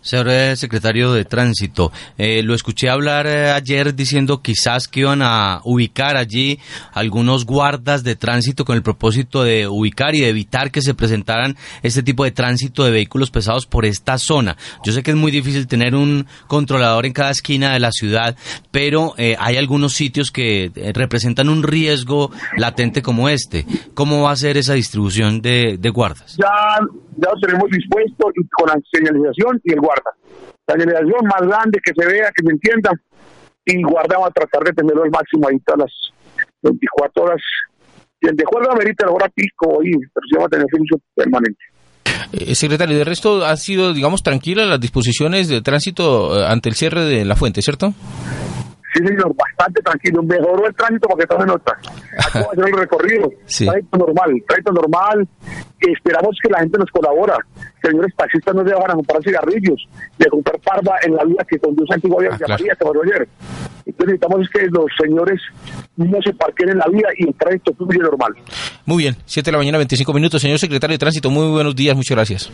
[0.04, 5.22] Señor eh, secretario de Tránsito, eh, lo escuché hablar eh, ayer diciendo quizás que iban
[5.22, 6.60] a ubicar allí
[6.92, 11.56] algunos guardas de tránsito con el propósito de ubicar y de evitar que se presentaran
[11.84, 14.58] este tipo de tránsito de vehículos pesados por esta zona.
[14.84, 18.36] Yo sé que es muy difícil tener un controlador en cada esquina de la ciudad,
[18.72, 23.66] pero hay algunos sitios que representan un riesgo latente como este.
[23.94, 26.36] ¿Cómo va a ser esa distribución de, guardas?
[26.38, 26.78] Ya,
[27.18, 29.92] ya lo tenemos dispuesto con la señalización y el guarda.
[30.67, 32.91] La señalización más grande que se vea, que se entienda,
[33.65, 35.91] y guarda va a tratar de tenerlo al máximo ahí todas las
[36.62, 37.41] 24 horas.
[38.21, 40.97] Si el de juego amerita la hora pico y pero se va a tener servicio
[41.15, 41.63] permanente.
[42.32, 46.75] Eh, secretario, de resto ha sido, digamos, tranquila las disposiciones de tránsito eh, ante el
[46.75, 47.93] cierre de la fuente, ¿cierto?
[48.93, 50.21] Sí, señor, bastante tranquilo.
[50.23, 51.77] Mejoró el tránsito porque está en nota.
[52.19, 53.29] Acabo de hacer el recorrido.
[53.45, 53.65] Sí.
[53.65, 55.27] Tránsito normal, tránsito normal.
[55.79, 57.38] Esperamos que la gente nos colabora.
[57.82, 59.86] Señores taxistas no se van a comprar cigarrillos,
[60.17, 62.53] de comprar parva en la vía que conduce a Antigua Ah, Vía claro.
[62.53, 63.27] María, que ayer.
[63.86, 65.41] Entonces necesitamos que los señores
[65.97, 68.34] no se parquen en la vía y el tránsito fluye normal.
[68.86, 70.41] Muy bien, 7 de la mañana, 25 minutos.
[70.41, 72.51] Señor secretario de Tránsito, muy buenos días, muchas gracias.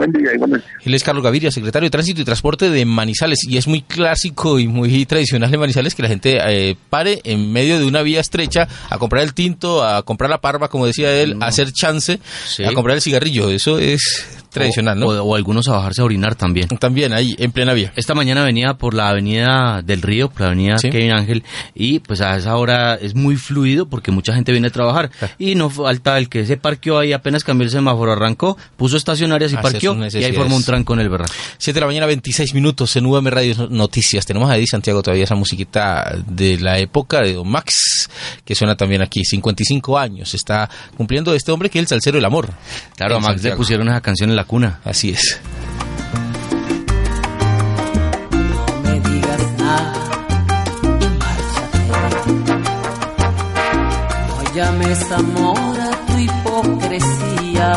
[0.00, 0.66] Buen día, igualmente.
[0.82, 3.40] Él es Carlos Gaviria, secretario de Tránsito y Transporte de Manizales.
[3.46, 7.52] Y es muy clásico y muy tradicional en Manizales que la gente eh, pare en
[7.52, 11.12] medio de una vía estrecha a comprar el tinto, a comprar la parva, como decía
[11.20, 12.64] él, a hacer chance, Sí.
[12.64, 13.50] a comprar el cigarrillo.
[13.50, 15.06] Eso es tradicional, ¿no?
[15.06, 16.66] O, o algunos a bajarse a orinar también.
[16.68, 17.92] También ahí, en plena vía.
[17.94, 20.88] Esta mañana venía por la avenida del Río, por la avenida Sí.
[20.90, 24.70] Kevin Ángel, y pues a esa hora es muy fluido porque mucha gente viene a
[24.70, 25.10] trabajar.
[25.38, 29.52] Y no falta el que se parqueó ahí, apenas cambió el semáforo, arrancó, puso estacionarias
[29.52, 31.32] y parqueó, y ahí formó un tranco en el berraco.
[31.58, 34.26] 7 de la mañana, 26 minutos en UM Radio Noticias.
[34.26, 38.08] Tenemos a Eddie Santiago todavía esa musiquita de la época de Don Max,
[38.44, 39.24] que suena también aquí.
[39.24, 42.52] 55 años está cumpliendo este hombre que es el salsero del amor.
[42.96, 44.80] Claro, a Max le pusieron esa canción en la cuna.
[44.84, 45.40] Así es.
[48.30, 49.94] No me digas nada
[51.00, 51.78] y márchate.
[54.28, 57.70] No llames amor a tu hipocresía.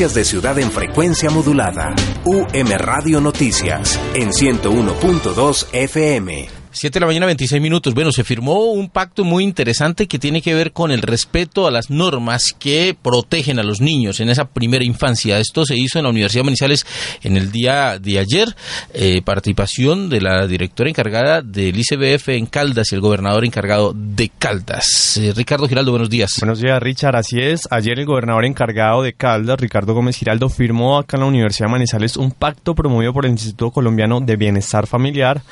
[0.00, 1.94] Noticias de Ciudad en frecuencia modulada.
[2.24, 6.59] UM Radio Noticias en 101.2 FM.
[6.72, 7.94] 7 de la mañana, 26 minutos.
[7.94, 11.70] Bueno, se firmó un pacto muy interesante que tiene que ver con el respeto a
[11.70, 15.38] las normas que protegen a los niños en esa primera infancia.
[15.38, 16.86] Esto se hizo en la Universidad de Manizales
[17.22, 18.54] en el día de ayer.
[18.94, 24.30] Eh, participación de la directora encargada del ICBF en Caldas y el gobernador encargado de
[24.38, 25.16] Caldas.
[25.16, 26.30] Eh, Ricardo Giraldo, buenos días.
[26.38, 27.16] Buenos días, Richard.
[27.16, 27.62] Así es.
[27.70, 31.72] Ayer el gobernador encargado de Caldas, Ricardo Gómez Giraldo, firmó acá en la Universidad de
[31.72, 35.42] Manizales un pacto promovido por el Instituto Colombiano de Bienestar Familiar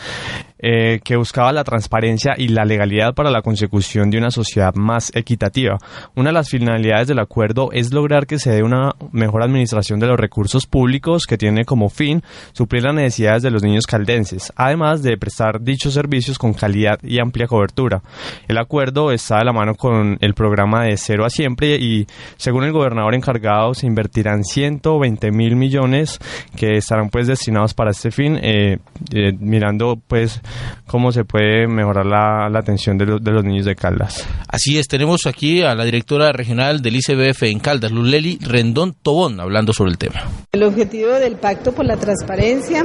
[0.61, 5.11] eh, que buscaba la transparencia y la legalidad para la consecución de una sociedad más
[5.17, 5.79] equitativa.
[6.15, 10.07] Una de las finalidades del acuerdo es lograr que se dé una mejor administración de
[10.07, 15.03] los recursos públicos que tiene como fin suplir las necesidades de los niños caldenses, además
[15.03, 18.03] de prestar dichos servicios con calidad y amplia cobertura.
[18.47, 22.65] El acuerdo está de la mano con el programa de Cero a Siempre y según
[22.65, 26.19] el gobernador encargado se invertirán 120 mil millones
[26.55, 28.77] que estarán pues destinados para este fin, eh,
[29.15, 30.43] eh, mirando pues
[30.87, 34.27] cómo se puede mejorar la, la atención de, los- de los niños de Caldas.
[34.49, 39.41] Así es, tenemos aquí a la directora regional del ICBF en Caldas, Luleli Rendón Tobón,
[39.41, 40.23] hablando sobre el tema.
[40.53, 42.85] El objetivo del Pacto por la Transparencia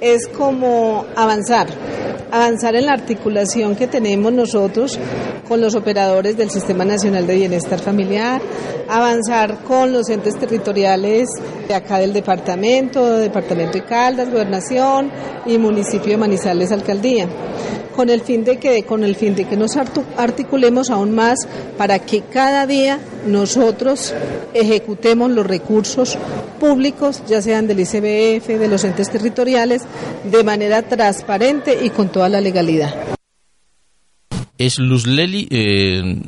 [0.00, 1.66] es como avanzar,
[2.30, 4.98] avanzar en la articulación que tenemos nosotros
[5.48, 8.40] con los operadores del Sistema Nacional de Bienestar Familiar,
[8.88, 11.28] avanzar con los entes territoriales
[11.68, 15.10] de acá del departamento, departamento de Caldas, gobernación
[15.46, 17.15] y municipio de Manizales, alcaldía
[17.94, 21.48] con el fin de que con el fin de que nos articulemos aún más
[21.78, 24.14] para que cada día nosotros
[24.52, 26.18] ejecutemos los recursos
[26.60, 29.82] públicos, ya sean del ICBF, de los entes territoriales,
[30.30, 32.94] de manera transparente y con toda la legalidad.
[34.58, 36.22] es Luz Leli, eh,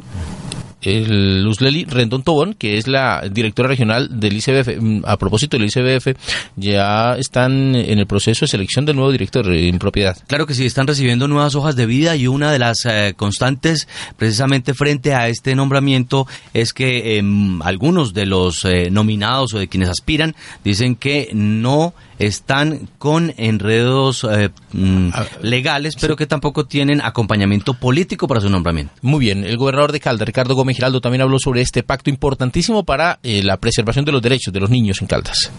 [0.83, 4.81] el Luz Leli Rendón Tobón, que es la directora regional del ICBF.
[4.81, 6.17] Mm, A propósito del ICBF,
[6.57, 10.17] ya están en el proceso de selección del nuevo director en propiedad.
[10.27, 13.89] Claro que sí, están recibiendo nuevas hojas de vida y una de las eh, constantes
[14.17, 19.69] precisamente frente a este nombramiento es que em, algunos de los eh, nominados o de
[19.69, 25.11] quienes aspiran dicen que no están con enredos eh, mm,
[25.43, 28.93] legales, pero que tampoco tienen acompañamiento político para su nombramiento.
[29.03, 32.85] Muy bien, el gobernador de Caldas, Ricardo Gómez Giraldo, también habló sobre este pacto importantísimo
[32.85, 35.51] para eh, la preservación de los derechos de los niños en Caldas.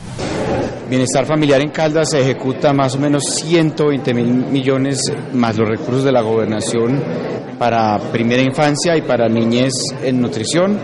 [0.89, 5.00] Bienestar familiar en Caldas se ejecuta más o menos 120 mil millones
[5.34, 7.00] más los recursos de la gobernación
[7.60, 10.80] para primera infancia y para niñez en nutrición.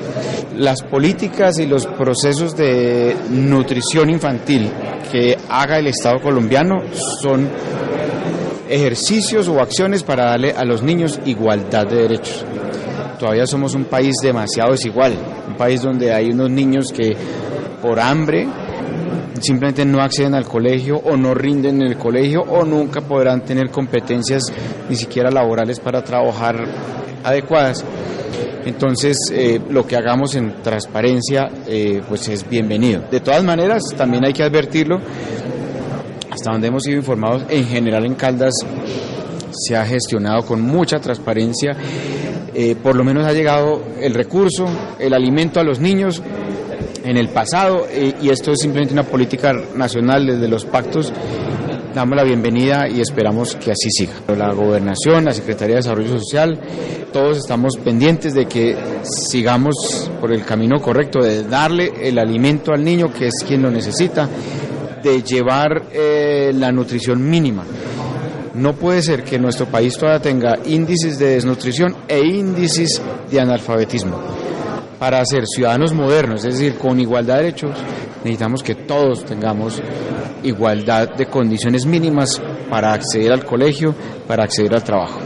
[0.58, 4.70] Las políticas y los procesos de nutrición infantil
[5.12, 6.84] que haga el Estado colombiano
[7.22, 7.50] son
[8.70, 12.46] ejercicios o acciones para darle a los niños igualdad de derechos.
[13.18, 15.14] Todavía somos un país demasiado desigual,
[15.48, 17.16] un país donde hay unos niños que
[17.82, 18.48] por hambre
[19.42, 23.72] simplemente no acceden al colegio o no rinden en el colegio o nunca podrán tener
[23.72, 24.44] competencias
[24.88, 26.64] ni siquiera laborales para trabajar
[27.24, 27.84] adecuadas.
[28.66, 33.04] Entonces, eh, lo que hagamos en transparencia, eh, pues es bienvenido.
[33.12, 35.00] De todas maneras, también hay que advertirlo,
[36.36, 38.54] hasta donde hemos sido informados, en general en Caldas
[39.52, 41.72] se ha gestionado con mucha transparencia,
[42.54, 44.66] eh, por lo menos ha llegado el recurso,
[45.00, 46.22] el alimento a los niños
[47.06, 51.14] en el pasado eh, y esto es simplemente una política nacional desde los pactos.
[51.94, 54.16] Damos la bienvenida y esperamos que así siga.
[54.38, 56.60] La gobernación, la Secretaría de Desarrollo Social,
[57.14, 62.84] todos estamos pendientes de que sigamos por el camino correcto, de darle el alimento al
[62.84, 64.28] niño, que es quien lo necesita,
[65.06, 67.64] de llevar eh, la nutrición mínima.
[68.56, 74.20] No puede ser que nuestro país todavía tenga índices de desnutrición e índices de analfabetismo.
[74.98, 77.78] Para ser ciudadanos modernos, es decir, con igualdad de derechos,
[78.24, 79.80] necesitamos que todos tengamos
[80.42, 83.94] igualdad de condiciones mínimas para acceder al colegio,
[84.26, 85.20] para acceder al trabajo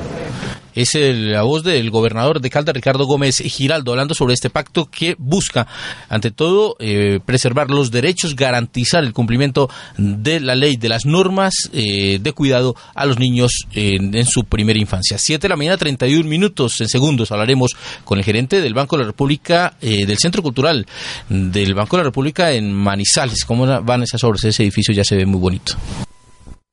[0.81, 5.15] es la voz del gobernador de Caldas, Ricardo Gómez Giraldo, hablando sobre este pacto que
[5.17, 5.67] busca,
[6.07, 11.53] ante todo, eh, preservar los derechos, garantizar el cumplimiento de la ley, de las normas
[11.73, 15.17] eh, de cuidado a los niños en, su primera infancia.
[15.17, 17.71] Siete de la mañana, 31 minutos, en segundos, hablaremos
[18.05, 20.85] con el gerente del Banco de la República, eh, del Centro Cultural
[21.29, 23.43] del Banco de la República en Manizales.
[23.45, 24.43] ¿Cómo van esas obras?
[24.45, 25.75] Ese edificio ya se ve muy bonito.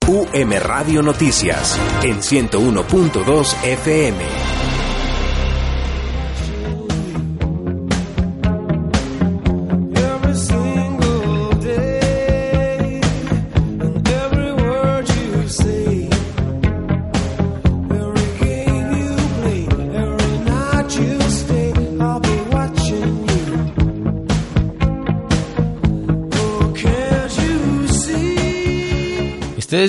[0.08, 4.75] UM Radio Noticias en 101.2 FM.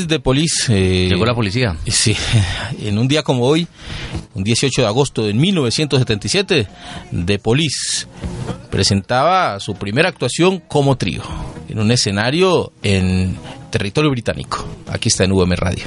[0.05, 0.67] De Polis.
[0.69, 1.77] Eh, Llegó la policía.
[1.87, 2.15] Sí,
[2.81, 3.67] en un día como hoy,
[4.33, 6.67] un 18 de agosto de 1977,
[7.11, 8.07] de Polis
[8.69, 11.23] presentaba su primera actuación como trío
[11.69, 13.35] en un escenario en
[13.71, 14.67] territorio británico.
[14.87, 15.85] Aquí está en UM Radio.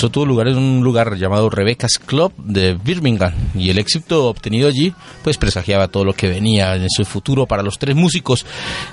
[0.00, 4.66] Eso tuvo lugar en un lugar llamado Rebecca's Club de Birmingham y el éxito obtenido
[4.66, 8.46] allí pues presagiaba todo lo que venía en su futuro para los tres músicos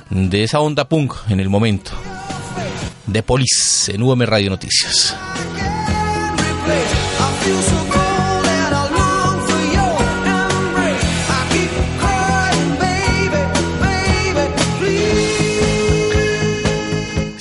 [0.10, 1.92] de esa onda punk en el momento.
[3.06, 5.16] De Police en UM Radio Noticias.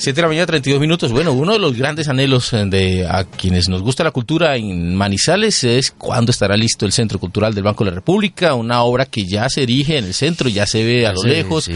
[0.07, 1.11] 7 de la mañana, 32 minutos.
[1.11, 4.95] Bueno, uno de los grandes anhelos eh, de a quienes nos gusta la cultura en
[4.95, 9.05] Manizales es cuándo estará listo el Centro Cultural del Banco de la República, una obra
[9.05, 11.69] que ya se erige en el centro, ya se ve a lo lejos.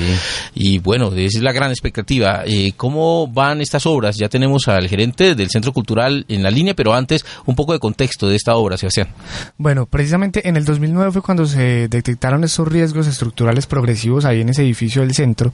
[0.56, 2.44] Y bueno, esa es la gran expectativa.
[2.46, 4.16] Eh, ¿Cómo van estas obras?
[4.16, 7.80] Ya tenemos al gerente del Centro Cultural en la línea, pero antes un poco de
[7.80, 9.10] contexto de esta obra, Sebastián.
[9.58, 14.48] Bueno, precisamente en el 2009 fue cuando se detectaron esos riesgos estructurales progresivos ahí en
[14.48, 15.52] ese edificio del centro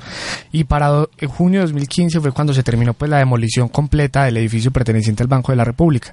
[0.52, 4.71] y para junio de 2015 fue cuando se terminó pues la demolición completa del edificio
[4.71, 6.12] perteneciente al Banco de la República.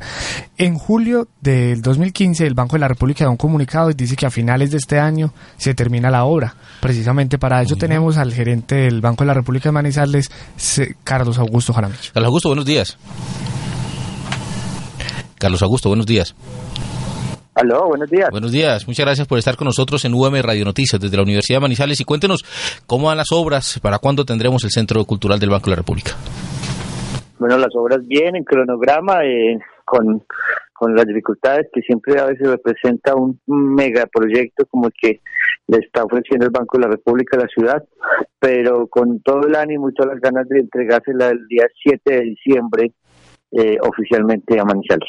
[0.57, 4.25] En julio del 2015 el Banco de la República da un comunicado y dice que
[4.25, 6.55] a finales de este año se termina la obra.
[6.81, 10.31] Precisamente para eso tenemos al gerente del Banco de la República de Manizales,
[11.03, 12.13] Carlos Augusto Jaramillo.
[12.13, 12.99] Carlos Augusto, buenos días.
[15.37, 16.37] Carlos Augusto, buenos días.
[17.55, 18.31] Aló, buenos días.
[18.33, 21.59] Buenos días, muchas gracias por estar con nosotros en UM Radio Noticias desde la Universidad
[21.59, 22.43] de Manizales y cuéntenos
[22.85, 26.11] cómo van las obras, para cuándo tendremos el Centro Cultural del Banco de la República.
[27.39, 30.25] Bueno, las obras bien en cronograma, eh, con,
[30.73, 35.21] con las dificultades que siempre a veces representa un megaproyecto como el que
[35.69, 37.85] le está ofreciendo el Banco de la República a la ciudad,
[38.41, 42.21] pero con todo el ánimo y todas las ganas de entregársela el día 7 de
[42.21, 42.93] diciembre
[43.53, 45.09] eh, oficialmente a Manizales.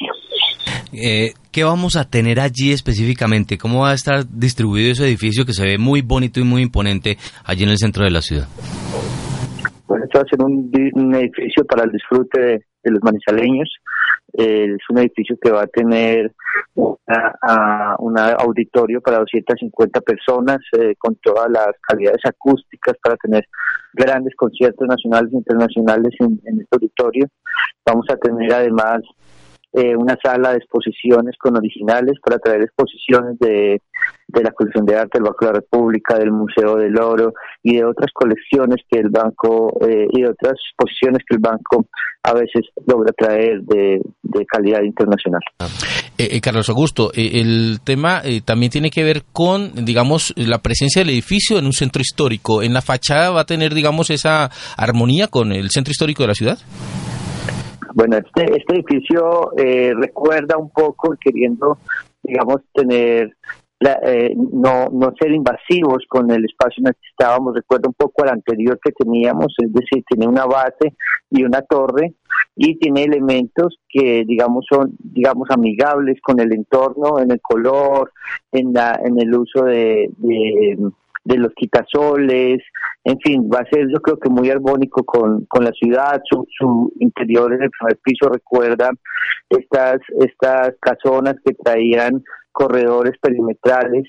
[0.97, 3.57] Eh, ¿Qué vamos a tener allí específicamente?
[3.57, 7.17] ¿Cómo va a estar distribuido ese edificio que se ve muy bonito y muy imponente
[7.43, 8.47] allí en el centro de la ciudad?
[9.87, 13.69] Bueno, esto va a ser un, edificio para el disfrute de, los manizaleños.
[14.37, 16.33] Eh, es un edificio que va a tener
[17.99, 23.45] un auditorio para 250 personas eh, con todas las calidades acústicas para tener
[23.93, 27.27] grandes conciertos nacionales e internacionales en, en este auditorio.
[27.85, 29.01] Vamos a tener además
[29.75, 33.81] eh, una sala de exposiciones con originales para traer exposiciones de,
[34.27, 37.77] de la colección de arte del Banco de la República, del Museo del Oro y
[37.77, 41.87] de otras colecciones que el banco eh, y de otras exposiciones que el banco
[42.23, 45.41] a veces logra traer de, de calidad internacional.
[46.17, 50.59] Eh, eh, Carlos Augusto, eh, el tema eh, también tiene que ver con, digamos, la
[50.59, 52.63] presencia del edificio en un centro histórico.
[52.63, 56.33] ¿En la fachada va a tener, digamos, esa armonía con el centro histórico de la
[56.33, 56.57] ciudad?
[57.95, 61.77] Bueno, este, este edificio eh, recuerda un poco queriendo,
[62.21, 63.33] digamos, tener
[63.79, 67.55] la- eh, no, no ser invasivos con el espacio en el que estábamos.
[67.55, 70.93] Recuerda un poco al anterior que teníamos, es decir, tiene una base
[71.29, 72.13] y una torre
[72.57, 78.11] y tiene elementos que, digamos, son, digamos, amigables con el entorno, en el color,
[78.51, 80.77] en, la, en el uso de, de,
[81.23, 82.61] de los quitasoles,
[83.05, 86.43] en fin, va a ser yo creo que muy armónico con, con la ciudad, su,
[86.57, 88.89] su interior en el primer piso recuerda
[89.47, 94.05] estas, estas casonas que traían corredores perimetrales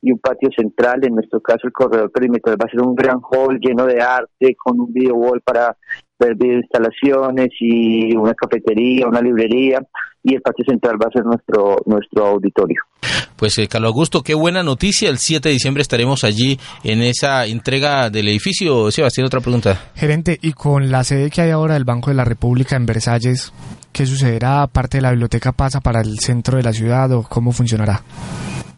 [0.00, 3.20] y un patio central, en nuestro caso el corredor perimetral va a ser un gran
[3.20, 5.76] hall lleno de arte con un video wall para
[6.18, 9.82] ver video instalaciones y una cafetería, una librería
[10.28, 12.82] y el patio central va a ser nuestro nuestro auditorio.
[13.36, 15.08] Pues eh, Carlos Augusto, qué buena noticia.
[15.08, 18.90] El 7 de diciembre estaremos allí en esa entrega del edificio.
[18.90, 19.90] Sebastián, otra pregunta.
[19.94, 23.52] Gerente, y con la sede que hay ahora del Banco de la República en Versalles,
[23.92, 24.66] ¿qué sucederá?
[24.66, 28.02] ¿Parte de la biblioteca pasa para el centro de la ciudad o cómo funcionará?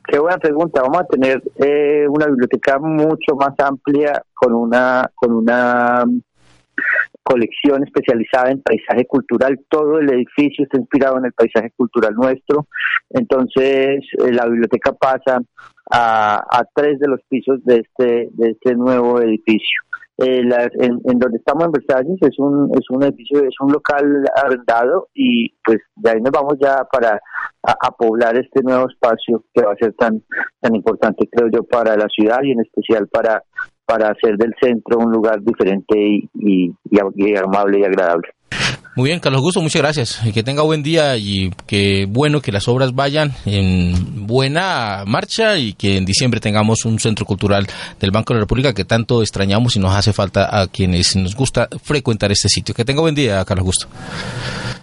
[0.07, 0.83] Qué buena pregunta.
[0.83, 6.05] Vamos a tener eh, una biblioteca mucho más amplia con una con una
[7.23, 9.59] colección especializada en paisaje cultural.
[9.69, 12.67] Todo el edificio está inspirado en el paisaje cultural nuestro.
[13.11, 15.41] Entonces, eh, la biblioteca pasa
[15.91, 19.81] a, a tres de los pisos de este de este nuevo edificio.
[20.23, 20.43] Eh,
[20.75, 24.05] en, donde estamos en Versalles es un es un edificio es un local
[24.37, 27.19] arrendado y pues de ahí nos vamos ya para
[27.63, 30.23] a poblar este nuevo espacio que va a ser tan
[30.61, 33.43] tan importante creo yo para la ciudad y en especial para
[33.91, 36.73] para hacer del centro un lugar diferente y, y,
[37.17, 38.29] y amable y agradable.
[38.97, 40.21] Muy bien, Carlos Augusto, muchas gracias.
[40.25, 45.59] Y que tenga buen día y que bueno que las obras vayan en buena marcha
[45.59, 47.69] y que en diciembre tengamos un centro cultural
[48.01, 51.37] del Banco de la República que tanto extrañamos y nos hace falta a quienes nos
[51.37, 52.75] gusta frecuentar este sitio.
[52.75, 53.87] Que tenga buen día, Carlos Augusto.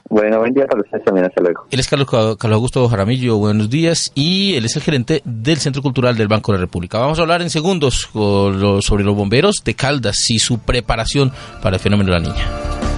[0.09, 1.67] Bueno, buen día para ustedes también, hasta luego.
[1.69, 5.81] Él es Carlos, Carlos Augusto Jaramillo, buenos días, y él es el gerente del Centro
[5.81, 6.97] Cultural del Banco de la República.
[6.97, 11.81] Vamos a hablar en segundos sobre los bomberos de Caldas y su preparación para el
[11.81, 12.96] fenómeno de la niña.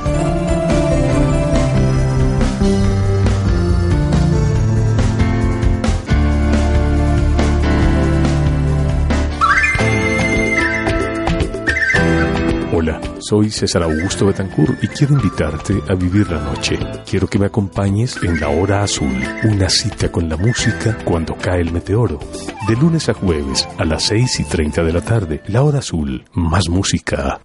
[13.20, 16.80] Soy César Augusto Betancourt y quiero invitarte a vivir la noche.
[17.10, 21.62] Quiero que me acompañes en la hora azul, una cita con la música cuando cae
[21.62, 22.20] el meteoro.
[22.68, 26.26] De lunes a jueves a las 6 y 30 de la tarde, la hora azul,
[26.34, 27.42] más música.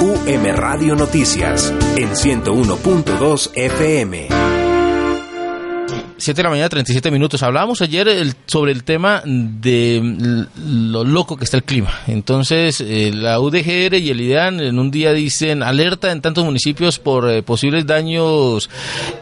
[0.00, 4.57] UM Radio Noticias en 101.2 FM.
[6.18, 7.44] 7 de la mañana, 37 minutos.
[7.44, 8.08] Hablábamos ayer
[8.46, 11.92] sobre el tema de lo loco que está el clima.
[12.08, 16.98] Entonces, eh, la UDGR y el IDEAN en un día dicen alerta en tantos municipios
[16.98, 18.68] por eh, posibles daños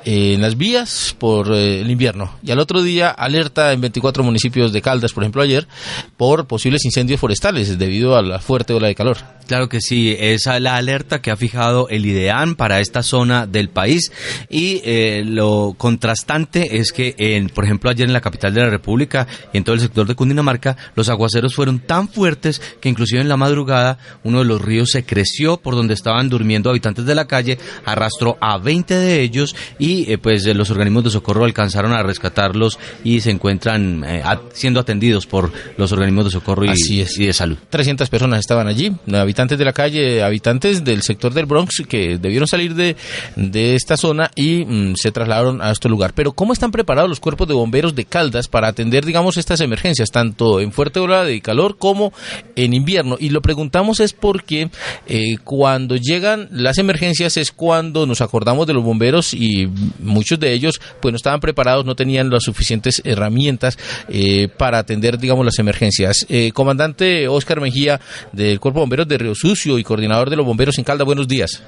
[0.06, 2.32] eh, en las vías por el invierno.
[2.42, 5.68] Y al otro día, alerta en 24 municipios de Caldas, por ejemplo, ayer,
[6.16, 9.18] por posibles incendios forestales debido a la fuerte ola de calor.
[9.46, 13.46] Claro que sí, esa es la alerta que ha fijado el IDEAN para esta zona
[13.46, 14.10] del país
[14.50, 14.80] y
[15.22, 19.58] lo contrastante es que, en, por ejemplo, ayer en la capital de la República y
[19.58, 23.36] en todo el sector de Cundinamarca, los aguaceros fueron tan fuertes que inclusive en la
[23.36, 27.58] madrugada uno de los ríos se creció por donde estaban durmiendo habitantes de la calle,
[27.84, 32.02] arrastró a 20 de ellos y eh, pues eh, los organismos de socorro alcanzaron a
[32.02, 34.22] rescatarlos y se encuentran eh,
[34.52, 37.18] siendo atendidos por los organismos de socorro y, Así es.
[37.18, 37.56] y de salud.
[37.70, 42.48] 300 personas estaban allí, habitantes de la calle, habitantes del sector del Bronx que debieron
[42.48, 42.96] salir de,
[43.36, 46.12] de esta zona y mm, se trasladaron a este lugar.
[46.14, 50.10] Pero ¿cómo están preparados los cuerpos de bomberos de Caldas para atender, digamos, estas emergencias,
[50.10, 52.12] tanto en fuerte ola de calor como
[52.54, 53.16] en invierno?
[53.18, 54.68] Y lo preguntamos es porque
[55.06, 59.70] eh, cuando llegan las emergencias es cuando nos acordamos de los bomberos y
[60.00, 63.78] muchos de ellos pues no estaban preparados, no tenían las suficientes herramientas
[64.10, 66.26] eh, para atender, digamos, las emergencias.
[66.28, 68.02] Eh, comandante Oscar Mejía
[68.32, 71.26] del Cuerpo de Bomberos de Río Sucio y coordinador de los bomberos en Calda, buenos
[71.26, 71.62] días.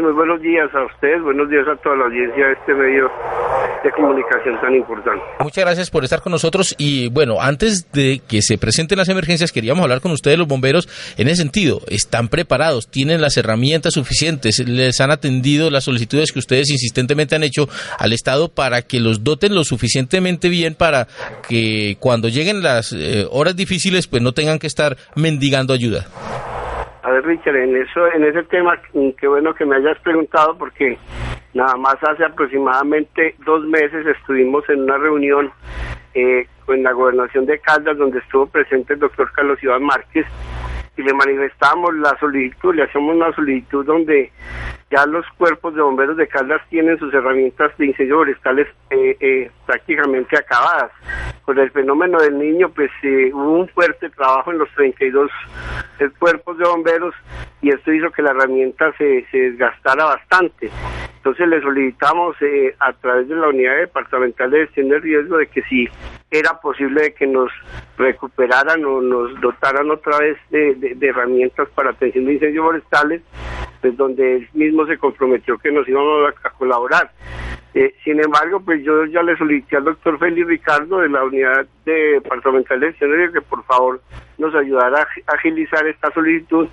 [0.00, 3.08] Muy buenos días a ustedes, buenos días a toda la audiencia de este medio
[3.84, 5.22] de comunicación tan importante.
[5.38, 9.52] Muchas gracias por estar con nosotros y bueno, antes de que se presenten las emergencias,
[9.52, 11.80] queríamos hablar con ustedes los bomberos en ese sentido.
[11.86, 12.90] ¿Están preparados?
[12.90, 14.58] ¿Tienen las herramientas suficientes?
[14.66, 19.22] ¿Les han atendido las solicitudes que ustedes insistentemente han hecho al Estado para que los
[19.22, 21.06] doten lo suficientemente bien para
[21.48, 26.06] que cuando lleguen las eh, horas difíciles pues no tengan que estar mendigando ayuda?
[27.04, 30.56] A ver, Richard, en eso, en ese tema, mm, qué bueno que me hayas preguntado
[30.56, 30.96] porque
[31.52, 35.52] nada más hace aproximadamente dos meses estuvimos en una reunión
[36.14, 40.24] eh, con la gobernación de Caldas donde estuvo presente el doctor Carlos Iván Márquez
[40.96, 44.32] y le manifestamos la solicitud, le hacemos una solicitud donde
[44.96, 49.50] ya los cuerpos de bomberos de Caldas tienen sus herramientas de incendio forestales eh, eh,
[49.66, 50.92] prácticamente acabadas.
[51.44, 55.30] Con el fenómeno del niño, pues eh, hubo un fuerte trabajo en los 32
[55.98, 57.14] eh, cuerpos de bomberos
[57.60, 60.70] y esto hizo que la herramienta se, se desgastara bastante.
[61.16, 65.46] Entonces le solicitamos eh, a través de la unidad departamental de gestión de riesgo de
[65.48, 65.88] que si
[66.30, 67.50] era posible de que nos
[67.96, 73.22] recuperaran o nos dotaran otra vez de- de herramientas para atención de incendios forestales,
[73.84, 77.10] pues donde él mismo se comprometió que nos íbamos a, colaborar.
[77.74, 81.66] Eh, sin embargo, pues yo ya le solicité al doctor Félix Ricardo de la unidad
[81.84, 84.00] de departamental de riesgo que por favor
[84.38, 86.66] nos ayudara a ag- agilizar esta solicitud,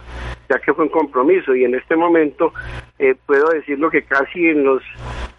[0.49, 2.53] ya que fue un compromiso y en este momento
[2.97, 4.81] eh, puedo decirlo que casi en los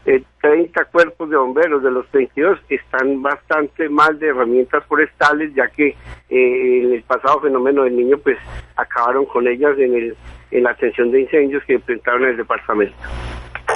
[0.06, 5.68] eh, 30 cuerpos de bomberos de los 32 están bastante mal de herramientas forestales, ya
[5.68, 5.96] que eh,
[6.28, 8.38] en el pasado fenómeno del niño pues
[8.76, 10.16] acabaron con ellas en, el,
[10.50, 12.96] en la atención de incendios que enfrentaron en el departamento.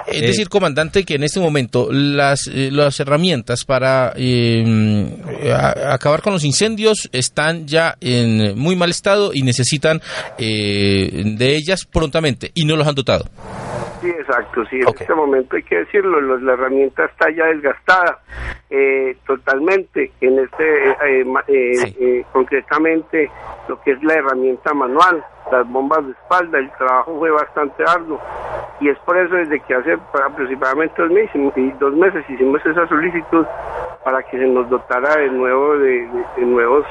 [0.07, 4.65] Es decir, comandante, que en este momento las, eh, las herramientas para eh,
[5.89, 10.01] acabar con los incendios están ya en muy mal estado y necesitan
[10.39, 13.29] eh, de ellas prontamente y no los han dotado.
[14.01, 18.19] Sí, exacto, sí, en este momento hay que decirlo, los- la herramienta está ya desgastada
[18.71, 23.31] eh, totalmente, en este, eh, eh, eh, eh, concretamente
[23.69, 28.21] lo que es la herramienta manual, las bombas de espalda, el trabajo fue bastante arduo
[28.81, 33.47] y es por eso desde que hace aproximadamente dos meses, dos meses hicimos esa solicitud
[34.05, 36.85] para que se nos dotara de nuevo de, de- de nuevos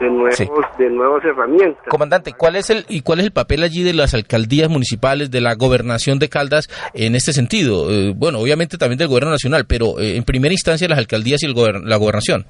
[0.00, 1.84] de nuevos de nuevas herramientas.
[1.88, 5.40] Comandante, ¿cuál es el y cuál es el papel allí de las alcaldías municipales, de
[5.40, 7.90] la gobernación de Caldas en este sentido?
[7.90, 11.46] Eh, bueno, obviamente también del gobierno nacional, pero eh, en primera instancia las alcaldías y
[11.46, 12.46] el gober- la gobernación.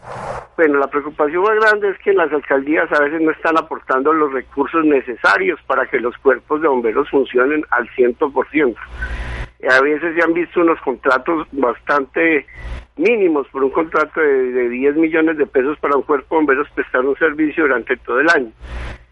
[0.56, 4.32] Bueno, la preocupación más grande es que las alcaldías a veces no están aportando los
[4.32, 8.74] recursos necesarios para que los cuerpos de bomberos funcionen al 100%.
[9.70, 12.46] A veces se han visto unos contratos bastante
[12.96, 16.68] mínimos por un contrato de, de 10 millones de pesos para un cuerpo de bomberos
[16.74, 18.50] prestar un servicio durante todo el año.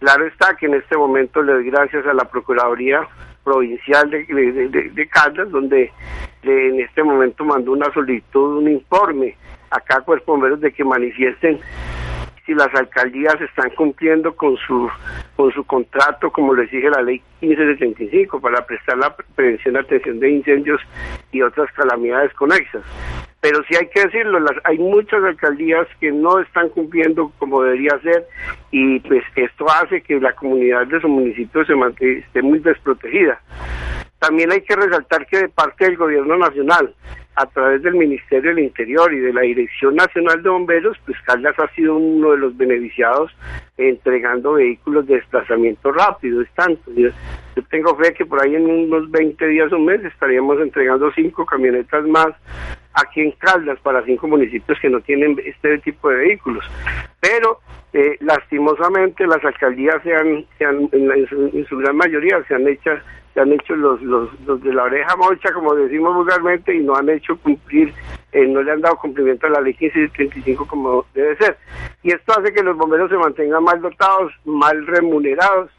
[0.00, 3.00] Claro está que en este momento le doy gracias a la Procuraduría
[3.44, 5.92] Provincial de, Caldas, donde eh,
[6.42, 9.36] en este momento mandó una solicitud, un informe
[9.70, 11.60] a cada cuerpo bomberos de que manifiesten
[12.44, 14.88] si las alcaldías están cumpliendo con su
[15.36, 20.30] con su contrato, como lo exige la ley 1575, para prestar la prevención atención de
[20.30, 20.80] incendios
[21.32, 22.82] y otras calamidades conexas.
[23.40, 27.98] Pero sí hay que decirlo, las, hay muchas alcaldías que no están cumpliendo como debería
[28.02, 28.26] ser
[28.70, 33.40] y pues esto hace que la comunidad de su municipio se mante- esté muy desprotegida.
[34.18, 36.94] También hay que resaltar que de parte del gobierno nacional,
[37.36, 41.58] a través del Ministerio del Interior y de la Dirección Nacional de Bomberos, pues Caldas
[41.58, 43.34] ha sido uno de los beneficiados
[43.78, 46.42] entregando vehículos de desplazamiento rápido.
[46.42, 46.90] Es tanto.
[46.94, 47.08] Yo,
[47.56, 51.10] yo tengo fe que por ahí en unos 20 días o un mes estaríamos entregando
[51.14, 52.28] cinco camionetas más
[52.94, 56.64] aquí en Caldas para cinco municipios que no tienen este tipo de vehículos.
[57.20, 57.60] Pero
[57.92, 62.54] eh, lastimosamente las alcaldías se han, se han en, su, en su gran mayoría se
[62.54, 62.90] han hecho
[63.34, 66.96] se han hecho los, los, los de la oreja mocha como decimos vulgarmente y no
[66.96, 67.92] han hecho cumplir
[68.32, 71.56] eh, no le han dado cumplimiento a la ley 1535 como debe ser.
[72.02, 75.70] Y esto hace que los bomberos se mantengan mal dotados mal remunerados.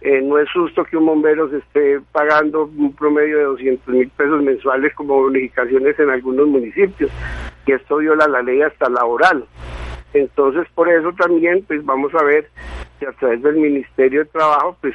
[0.00, 4.08] Eh, no es justo que un bombero se esté pagando un promedio de 200 mil
[4.10, 7.10] pesos mensuales como bonificaciones en algunos municipios
[7.66, 9.44] y esto viola la ley hasta laboral.
[10.14, 12.48] Entonces, por eso también, pues vamos a ver
[12.98, 14.94] si a través del Ministerio de Trabajo, pues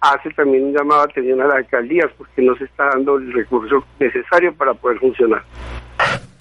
[0.00, 3.32] hace también un llamado de atención a las alcaldías, porque no se está dando el
[3.32, 5.42] recurso necesario para poder funcionar.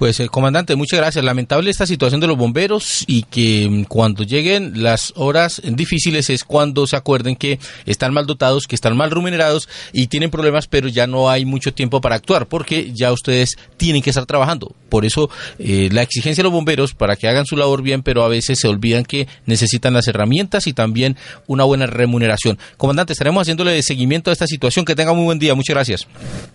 [0.04, 1.24] Pues, eh, comandante, muchas gracias.
[1.24, 6.44] Lamentable esta situación de los bomberos y que mm, cuando lleguen las horas difíciles es
[6.44, 10.90] cuando se acuerden que están mal dotados, que están mal remunerados y tienen problemas, pero
[10.90, 14.76] ya no hay mucho tiempo para actuar porque ya ustedes tienen que estar trabajando.
[14.90, 18.26] Por eso eh, la exigencia de los bomberos para que hagan su labor bien, pero
[18.26, 21.16] a veces se olvidan que necesitan las herramientas y también
[21.48, 22.60] una buena remuneración.
[22.76, 24.84] Comandante, estaremos haciéndole seguimiento a esta situación.
[24.84, 25.56] Que tenga muy buen día.
[25.56, 26.08] Muchas gracias.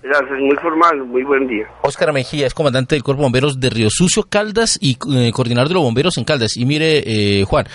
[0.02, 1.66] Gracias, muy formal, muy buen día.
[1.82, 5.74] Óscar Mejía es comandante del Cuerpo de De Río Sucio, Caldas y eh, coordinador de
[5.74, 6.56] los bomberos en Caldas.
[6.56, 7.66] Y mire, eh, Juan,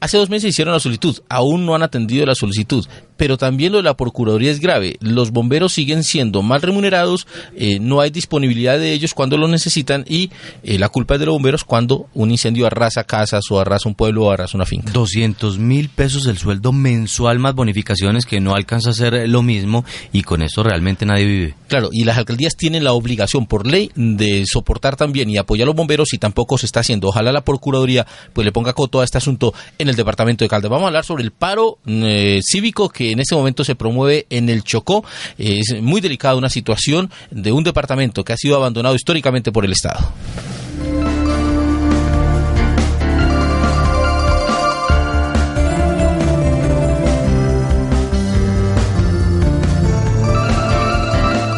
[0.00, 2.86] Hace dos meses hicieron la solicitud, aún no han atendido la solicitud,
[3.20, 4.96] pero también lo de la Procuraduría es grave.
[5.00, 10.06] Los bomberos siguen siendo mal remunerados, eh, no hay disponibilidad de ellos cuando lo necesitan
[10.08, 10.30] y
[10.62, 13.94] eh, la culpa es de los bomberos cuando un incendio arrasa casas o arrasa un
[13.94, 14.90] pueblo o arrasa una finca.
[14.92, 19.84] 200 mil pesos el sueldo mensual más bonificaciones que no alcanza a ser lo mismo
[20.14, 21.54] y con eso realmente nadie vive.
[21.68, 25.66] Claro, y las alcaldías tienen la obligación por ley de soportar también y apoyar a
[25.66, 27.08] los bomberos y tampoco se está haciendo.
[27.08, 30.70] Ojalá la Procuraduría pues le ponga coto a este asunto en el departamento de Caldas.
[30.70, 34.48] Vamos a hablar sobre el paro eh, cívico que en este momento se promueve en
[34.48, 35.04] el Chocó.
[35.38, 39.72] es muy delicada una situación de un departamento que ha sido abandonado históricamente por el
[39.72, 40.12] Estado.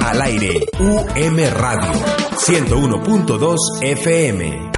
[0.01, 1.93] Al aire, UM Radio,
[2.37, 4.72] 101.2 FM.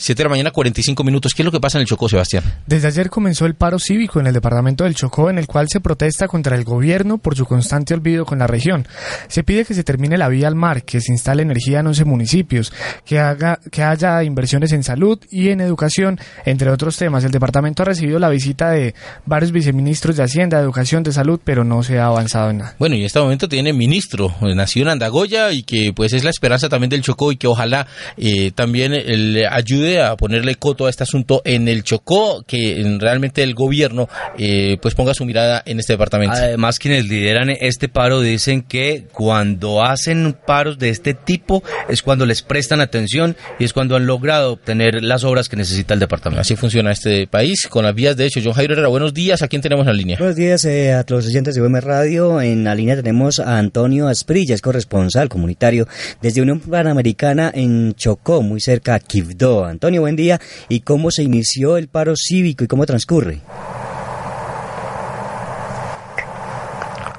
[0.00, 1.32] 7 de la mañana, 45 minutos.
[1.36, 2.42] ¿Qué es lo que pasa en el Chocó, Sebastián?
[2.66, 5.78] Desde ayer comenzó el paro cívico en el departamento del Chocó, en el cual se
[5.78, 8.88] protesta contra el gobierno por su constante olvido con la región.
[9.28, 12.06] Se pide que se termine la vía al mar, que se instale energía en 11
[12.06, 12.72] municipios,
[13.04, 17.22] que, haga, que haya inversiones en salud y en educación, entre otros temas.
[17.24, 18.94] El departamento ha recibido la visita de
[19.26, 22.74] varios viceministros de Hacienda, de Educación, de Salud, pero no se ha avanzado en nada.
[22.78, 26.24] Bueno, y en este momento tiene ministro, eh, nació en Andagoya y que pues es
[26.24, 27.86] la esperanza también del Chocó y que ojalá
[28.16, 33.42] eh, también le ayude a ponerle coto a este asunto en el Chocó, que realmente
[33.42, 36.36] el gobierno eh, pues ponga su mirada en este departamento.
[36.36, 42.26] Además, quienes lideran este paro dicen que cuando hacen paros de este tipo es cuando
[42.26, 46.40] les prestan atención y es cuando han logrado obtener las obras que necesita el departamento.
[46.40, 48.40] Así funciona este país con las vías de hecho.
[48.42, 49.42] John Jairo Herrera, buenos días.
[49.42, 50.16] ¿A quién tenemos en la línea?
[50.18, 52.40] Buenos días eh, a los oyentes de UM Radio.
[52.40, 55.86] En la línea tenemos a Antonio Asprilla, es corresponsal comunitario
[56.20, 59.68] desde Unión Panamericana en Chocó, muy cerca a Quibdó.
[59.80, 60.38] Antonio, buen día.
[60.68, 63.40] ¿Y cómo se inició el paro cívico y cómo transcurre?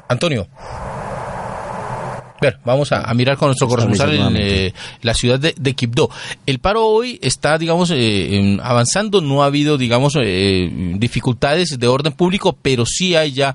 [0.07, 0.47] Antonio.
[2.65, 4.73] Vamos a, mirar con nuestro corresponsal en eh,
[5.03, 6.09] la ciudad de, de, Quibdó.
[6.45, 9.21] El paro hoy está, digamos, eh, avanzando.
[9.21, 13.53] No ha habido, digamos, eh, dificultades de orden público, pero sí hay ya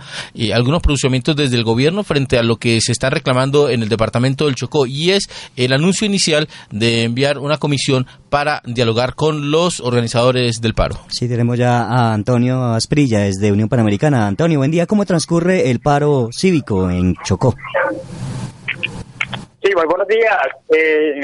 [0.54, 4.46] algunos pronunciamientos desde el gobierno frente a lo que se está reclamando en el departamento
[4.46, 9.80] del Chocó y es el anuncio inicial de enviar una comisión para dialogar con los
[9.80, 11.00] organizadores del paro.
[11.08, 14.26] Sí, tenemos ya a Antonio Asprilla desde Unión Panamericana.
[14.26, 14.86] Antonio, buen día.
[14.86, 17.54] ¿Cómo transcurre el paro cívico en Chocó?
[19.66, 20.46] Sí, buenos días.
[20.72, 21.20] Eh,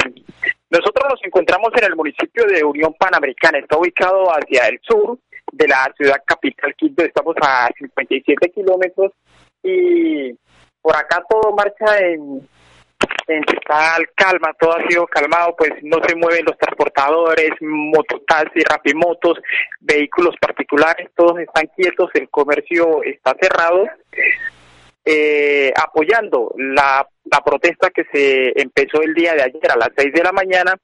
[0.69, 3.59] nosotros nos encontramos en el municipio de Unión Panamericana.
[3.59, 5.17] Está ubicado hacia el sur
[5.53, 7.05] de la ciudad capital Quito.
[7.05, 9.13] Estamos a 57 kilómetros
[9.63, 10.33] y
[10.81, 12.49] por acá todo marcha en,
[13.29, 14.53] en total calma.
[14.59, 19.39] Todo ha sido calmado, pues no se mueven los transportadores, mototaxis, rapimotos,
[19.79, 21.09] vehículos particulares.
[21.15, 22.11] Todos están quietos.
[22.15, 23.87] El comercio está cerrado
[25.05, 27.07] eh, apoyando la,
[27.45, 30.75] protesta que se empezó el día de ayer a las 6 de la mañana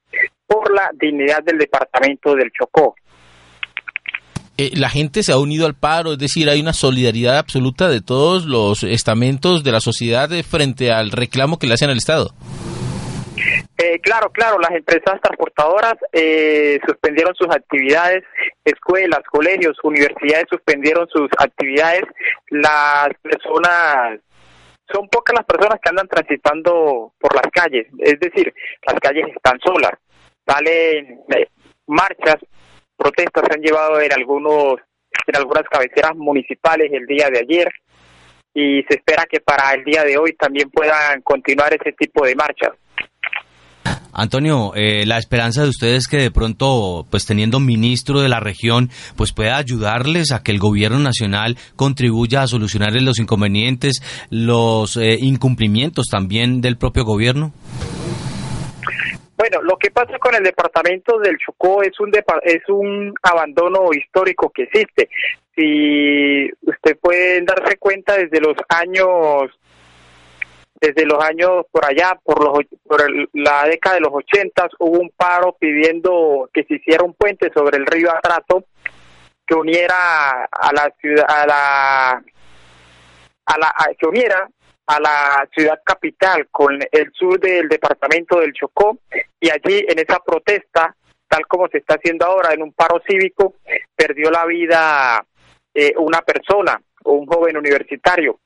[0.46, 2.94] por la dignidad del departamento del Chocó.
[4.56, 8.00] Eh, la gente se ha unido al paro, es decir, hay una solidaridad absoluta de
[8.00, 12.34] todos los estamentos de la sociedad frente al reclamo que le hacen al Estado.
[13.78, 18.24] Eh, claro, claro, las empresas transportadoras eh, suspendieron sus actividades,
[18.64, 22.02] escuelas, colegios, universidades suspendieron sus actividades,
[22.50, 24.20] las personas,
[24.92, 28.52] son pocas las personas que andan transitando por las calles, es decir,
[28.86, 29.92] las calles están solas,
[30.46, 31.48] salen eh,
[31.86, 32.36] marchas,
[32.96, 34.76] protestas se han llevado en algunos
[35.26, 37.72] en algunas cabeceras municipales el día de ayer
[38.54, 42.34] y se espera que para el día de hoy también puedan continuar ese tipo de
[42.34, 42.70] marchas.
[44.18, 48.40] Antonio, eh, la esperanza de ustedes es que de pronto, pues teniendo ministro de la
[48.40, 54.96] región, pues pueda ayudarles a que el gobierno nacional contribuya a solucionar los inconvenientes, los
[54.96, 57.52] eh, incumplimientos también del propio gobierno.
[59.36, 62.10] Bueno, lo que pasa con el departamento del Chocó es un
[62.42, 65.08] es un abandono histórico que existe.
[65.54, 69.52] Si usted puede darse cuenta desde los años
[70.80, 75.10] desde los años por allá, por, los, por la década de los ochentas, hubo un
[75.10, 78.64] paro pidiendo que se hiciera un puente sobre el río Atrato
[79.46, 82.10] que uniera a la ciudad, a la,
[83.46, 84.48] a la, que uniera
[84.86, 88.98] a la ciudad capital con el sur del departamento del Chocó
[89.40, 90.94] y allí en esa protesta,
[91.26, 93.54] tal como se está haciendo ahora en un paro cívico,
[93.96, 95.24] perdió la vida
[95.74, 98.38] eh, una persona, un joven universitario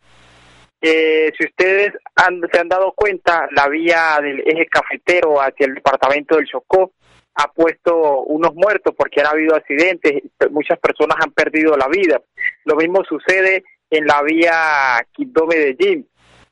[0.85, 6.37] Eh, si ustedes se han dado cuenta, la vía del eje cafetero hacia el departamento
[6.37, 6.91] del Chocó
[7.35, 12.20] ha puesto unos muertos porque han habido accidentes, muchas personas han perdido la vida.
[12.64, 16.09] Lo mismo sucede en la vía Quibdó-Medellín,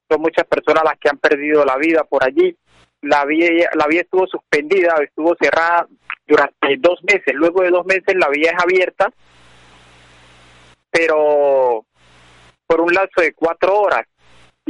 [0.09, 2.57] son muchas personas las que han perdido la vida por allí.
[3.03, 5.87] La vía, la vía estuvo suspendida, estuvo cerrada
[6.26, 7.35] durante dos meses.
[7.35, 9.11] Luego de dos meses la vía es abierta,
[10.91, 11.85] pero
[12.66, 14.07] por un lapso de cuatro horas.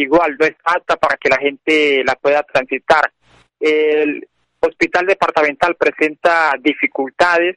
[0.00, 3.12] Igual no es alta para que la gente la pueda transitar.
[3.60, 4.26] El
[4.60, 7.56] hospital departamental presenta dificultades.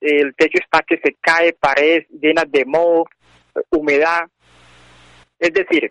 [0.00, 3.04] El techo está que se cae, paredes llenas de moho,
[3.70, 4.22] humedad.
[5.38, 5.88] Es decir,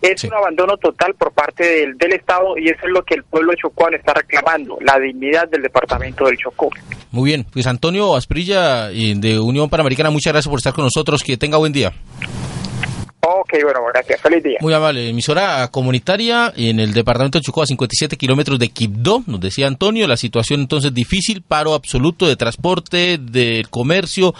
[0.00, 3.24] es un abandono total por parte del, del Estado y eso es lo que el
[3.24, 6.70] pueblo chocuano está reclamando, la dignidad del departamento del Chocó.
[7.10, 11.36] Muy bien, pues Antonio Asprilla de Unión Panamericana, muchas gracias por estar con nosotros, que
[11.36, 11.92] tenga buen día.
[13.20, 14.20] Ok, bueno, gracias.
[14.20, 14.58] Feliz día.
[14.60, 15.08] Muy amable.
[15.08, 20.06] Emisora comunitaria en el departamento de Chocó, a 57 kilómetros de Quibdó, nos decía Antonio,
[20.06, 24.34] la situación entonces difícil, paro absoluto de transporte, del comercio,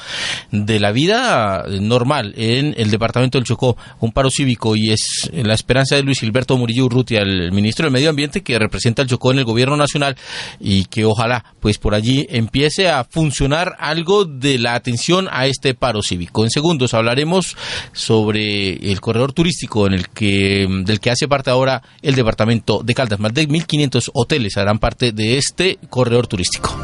[0.53, 5.55] de la vida normal en el departamento del Chocó, un paro cívico y es la
[5.55, 9.33] esperanza de Luis Gilberto Murillo Urrutia, el ministro del Medio Ambiente que representa al Chocó
[9.33, 10.17] en el gobierno nacional
[10.61, 15.75] y que ojalá pues por allí empiece a funcionar algo de la atención a este
[15.75, 16.45] paro cívico.
[16.45, 17.57] En segundos hablaremos
[17.93, 22.95] sobre el corredor turístico en el que del que hace parte ahora el departamento de
[22.95, 23.21] Caldas.
[23.21, 26.77] Más de 1.500 hoteles harán parte de este corredor turístico.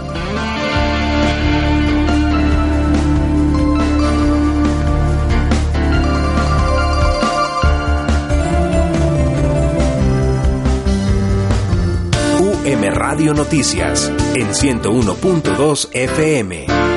[12.40, 16.93] UM Radio Noticias en 101.2 FM.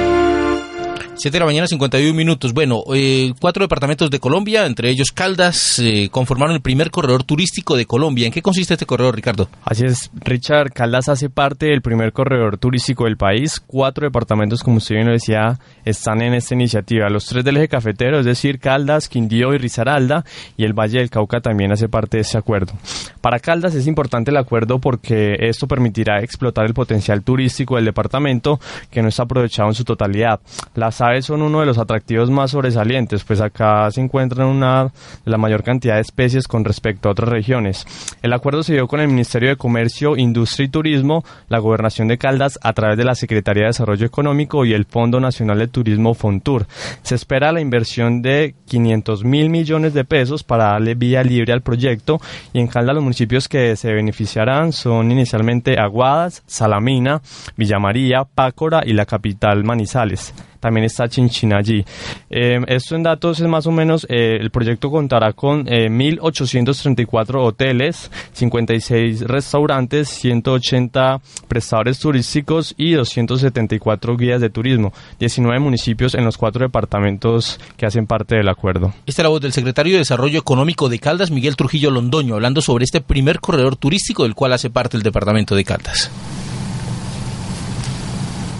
[1.17, 2.53] 7 de la mañana, 51 minutos.
[2.53, 7.75] Bueno, eh, cuatro departamentos de Colombia, entre ellos Caldas, eh, conformaron el primer corredor turístico
[7.75, 8.27] de Colombia.
[8.27, 9.49] ¿En qué consiste este corredor, Ricardo?
[9.65, 10.71] Así es, Richard.
[10.73, 13.59] Caldas hace parte del primer corredor turístico del país.
[13.59, 17.09] Cuatro departamentos, como usted bien lo decía, están en esta iniciativa.
[17.09, 20.23] Los tres del eje cafetero, es decir, Caldas, Quindío y Risaralda,
[20.55, 22.73] y el Valle del Cauca también hace parte de ese acuerdo.
[23.21, 28.59] Para Caldas es importante el acuerdo porque esto permitirá explotar el potencial turístico del departamento
[28.91, 30.39] que no está aprovechado en su totalidad.
[30.75, 34.91] Las son uno de los atractivos más sobresalientes, pues acá se encuentran una
[35.25, 37.85] la mayor cantidad de especies con respecto a otras regiones.
[38.21, 42.17] El acuerdo se dio con el Ministerio de Comercio, Industria y Turismo, la Gobernación de
[42.17, 46.13] Caldas a través de la Secretaría de Desarrollo Económico y el Fondo Nacional de Turismo
[46.13, 46.67] Fontur.
[47.01, 51.61] Se espera la inversión de 500 mil millones de pesos para darle vía libre al
[51.61, 52.19] proyecto
[52.53, 57.21] y en Caldas los municipios que se beneficiarán son inicialmente Aguadas, Salamina,
[57.55, 61.83] Villa María, Pácora y la capital Manizales también está Chinchina allí.
[62.29, 67.37] Eh, esto en datos es más o menos, eh, el proyecto contará con 1.834 eh,
[67.37, 76.37] hoteles, 56 restaurantes, 180 prestadores turísticos y 274 guías de turismo, 19 municipios en los
[76.37, 78.93] cuatro departamentos que hacen parte del acuerdo.
[79.05, 82.61] Esta es la voz del secretario de Desarrollo Económico de Caldas, Miguel Trujillo Londoño, hablando
[82.61, 86.11] sobre este primer corredor turístico del cual hace parte el departamento de Caldas.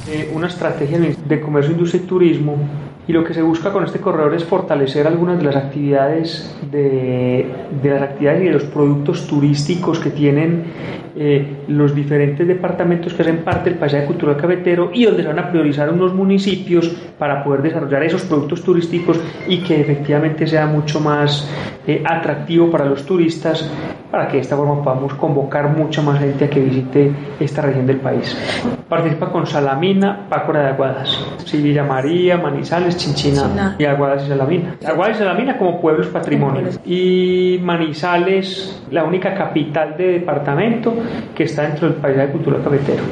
[0.10, 2.58] Eh, una estrategia de comercio, industria y turismo
[3.08, 7.46] y lo que se busca con este corredor es fortalecer algunas de las actividades de,
[7.82, 10.66] de las actividades y de los productos turísticos que tienen
[11.20, 15.40] eh, los diferentes departamentos que hacen parte del paisaje cultural cafetero y donde se van
[15.40, 21.00] a priorizar unos municipios para poder desarrollar esos productos turísticos y que efectivamente sea mucho
[21.00, 21.50] más
[21.88, 23.68] eh, atractivo para los turistas
[24.12, 27.88] para que de esta forma podamos convocar mucha más gente a que visite esta región
[27.88, 28.38] del país.
[28.88, 31.20] Participa con Salamina, Pácora de Aguadas,
[31.52, 34.76] Villa María, Manizales, Chinchina y Aguadas y Salamina.
[34.86, 36.70] Aguadas y Salamina como pueblos patrimonio.
[36.86, 40.94] Y Manizales, la única capital de departamento
[41.36, 43.04] que está dentro del paisaje cultural cafetero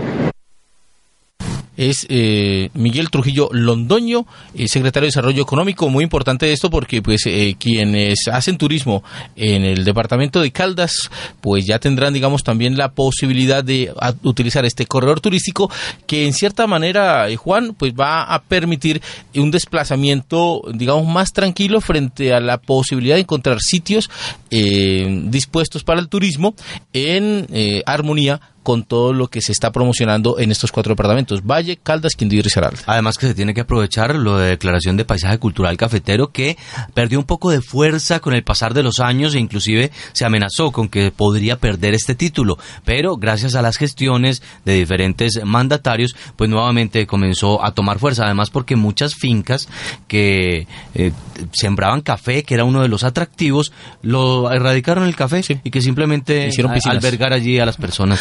[1.78, 5.90] es eh, Miguel Trujillo Londoño, eh, secretario de Desarrollo Económico.
[5.90, 9.04] Muy importante esto porque pues eh, quienes hacen turismo
[9.36, 11.10] en el departamento de Caldas
[11.42, 13.92] pues ya tendrán digamos también la posibilidad de
[14.24, 15.70] utilizar este corredor turístico
[16.08, 19.02] que en cierta manera Juan pues va a permitir
[19.36, 24.10] un desplazamiento digamos más tranquilo frente a la posibilidad de encontrar sitios
[24.50, 26.56] dispuestos para el turismo
[26.94, 27.48] en
[27.86, 32.40] armonía con todo lo que se está promocionando en estos cuatro departamentos, Valle, Caldas, Quindío
[32.40, 32.80] y Risaralda.
[32.88, 36.58] Además que se tiene que aprovechar lo de declaración de paisaje cultural cafetero que
[36.96, 40.72] perdió un poco de fuerza con el pasar de los años e inclusive se amenazó
[40.72, 46.50] con que podría perder este título, pero gracias a las gestiones de diferentes mandatarios, pues
[46.50, 49.70] nuevamente comenzó a tomar fuerza, además porque muchas fincas
[50.08, 51.12] que eh,
[51.54, 56.48] sembraban café, que era uno de los atractivos, lo erradicaron el café y que simplemente
[56.48, 56.98] Hicieron piscinas.
[56.98, 58.20] albergar allí a las personas.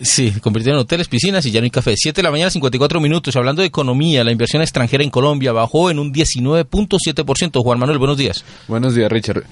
[0.00, 1.94] Sí, convirtieron en hoteles, piscinas y ya no hay café.
[1.96, 3.36] 7 de la mañana, 54 minutos.
[3.36, 7.62] Hablando de economía, la inversión extranjera en Colombia bajó en un 19.7%.
[7.62, 8.44] Juan Manuel, buenos días.
[8.68, 9.44] Buenos días, Richard.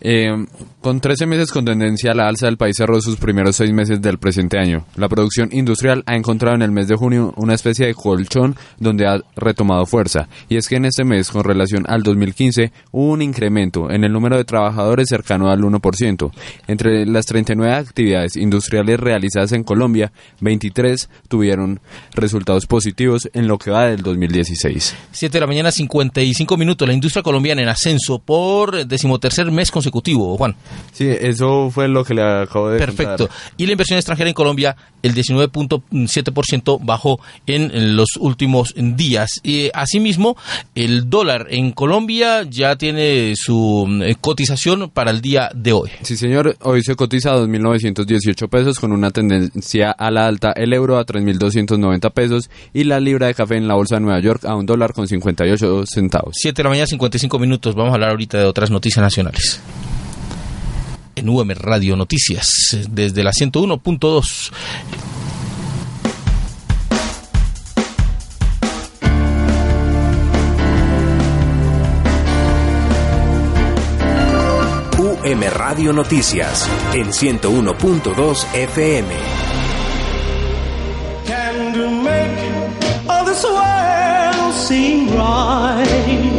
[0.00, 0.46] Eh,
[0.84, 4.02] con 13 meses con tendencia a la alza, el país cerró sus primeros seis meses
[4.02, 4.84] del presente año.
[4.96, 9.06] La producción industrial ha encontrado en el mes de junio una especie de colchón donde
[9.06, 10.28] ha retomado fuerza.
[10.50, 14.12] Y es que en este mes, con relación al 2015, hubo un incremento en el
[14.12, 16.30] número de trabajadores cercano al 1%.
[16.66, 20.12] Entre las 39 actividades industriales realizadas en Colombia,
[20.42, 21.80] 23 tuvieron
[22.12, 24.94] resultados positivos en lo que va del 2016.
[25.12, 26.86] 7 de la mañana, 55 minutos.
[26.86, 30.54] La industria colombiana en ascenso por decimotercer mes consecutivo, Juan.
[30.92, 33.26] Sí, eso fue lo que le acabo de Perfecto.
[33.28, 33.36] contar.
[33.56, 39.40] Y la inversión extranjera en Colombia, el 19.7% bajó en los últimos días.
[39.42, 40.36] Y asimismo,
[40.74, 45.90] el dólar en Colombia ya tiene su eh, cotización para el día de hoy.
[46.02, 46.56] Sí, señor.
[46.62, 50.52] Hoy se cotiza a 2.918 pesos con una tendencia a la alta.
[50.52, 54.20] El euro a 3.290 pesos y la libra de café en la bolsa de Nueva
[54.20, 56.34] York a un dólar con 58 centavos.
[56.36, 57.74] 7 de la mañana, 55 minutos.
[57.74, 59.60] Vamos a hablar ahorita de otras noticias nacionales.
[61.24, 64.50] En UM Radio Noticias, desde la 101.2.
[74.98, 79.08] UM Radio Noticias en 101.2 FM.
[81.26, 86.33] Can to make all this world seem right.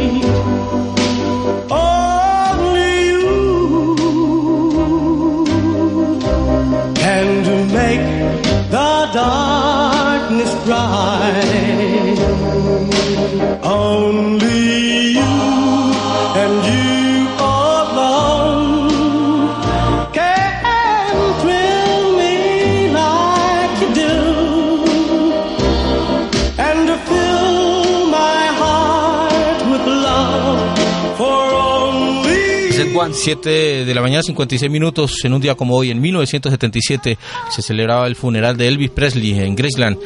[26.76, 34.22] And to fill my heart with love for only Set One, 7 de la mañana,
[34.22, 35.24] 56 minutos.
[35.24, 37.18] En un día como hoy, en 1977,
[37.48, 39.98] se celebraba el funeral de Elvis Presley en Graceland,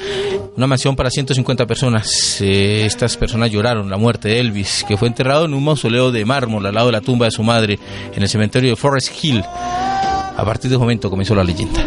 [0.56, 2.40] una mansión para 150 personas.
[2.40, 6.24] Eh, estas personas lloraron la muerte de Elvis, que fue enterrado en un mausoleo de
[6.24, 7.78] mármol al lado de la tumba de su madre,
[8.14, 9.42] en el cementerio de Forest Hill.
[9.42, 11.84] A partir de ese momento comenzó la leyenda.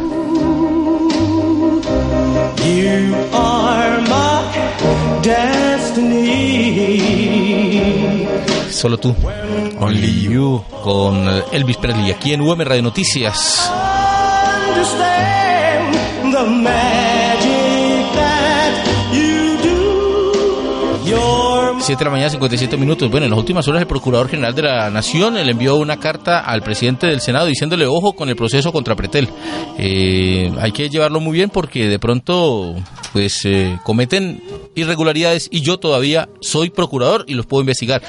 [2.65, 3.12] you
[8.69, 9.15] Solo tú,
[9.79, 13.71] Only You, con Elvis Presley, aquí en UM Radio Noticias.
[21.83, 23.11] 7 de la mañana, 57 minutos.
[23.11, 26.39] Bueno, en las últimas horas el Procurador General de la Nación le envió una carta
[26.39, 29.27] al presidente del Senado diciéndole ojo con el proceso contra Pretel.
[29.77, 32.75] Eh, hay que llevarlo muy bien porque de pronto
[33.11, 34.41] pues eh, cometen
[34.75, 38.01] irregularidades y yo todavía soy procurador y los puedo investigar.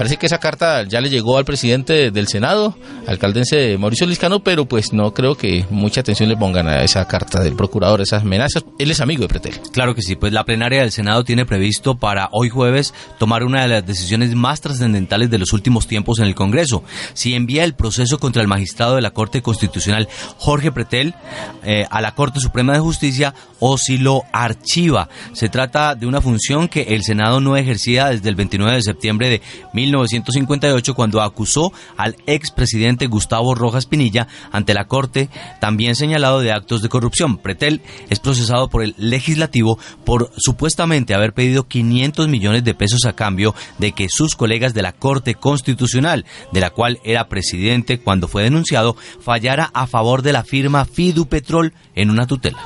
[0.00, 2.74] Parece que esa carta ya le llegó al presidente del Senado,
[3.06, 7.42] alcaldense Mauricio Liscano, pero pues no creo que mucha atención le pongan a esa carta
[7.42, 8.64] del procurador, esas amenazas.
[8.78, 9.60] Él es amigo de Pretel.
[9.74, 13.60] Claro que sí, pues la plenaria del Senado tiene previsto para hoy jueves tomar una
[13.60, 16.82] de las decisiones más trascendentales de los últimos tiempos en el Congreso.
[17.12, 21.14] Si envía el proceso contra el magistrado de la Corte Constitucional Jorge Pretel
[21.62, 25.10] eh, a la Corte Suprema de Justicia o si lo archiva.
[25.34, 29.28] Se trata de una función que el Senado no ejercía desde el 29 de septiembre
[29.28, 29.42] de
[29.90, 35.28] 1958 cuando acusó al expresidente Gustavo Rojas Pinilla ante la Corte,
[35.60, 37.38] también señalado de actos de corrupción.
[37.38, 43.14] Pretel es procesado por el legislativo por supuestamente haber pedido 500 millones de pesos a
[43.14, 48.28] cambio de que sus colegas de la Corte Constitucional, de la cual era presidente cuando
[48.28, 52.58] fue denunciado, fallara a favor de la firma Fidupetrol en una tutela.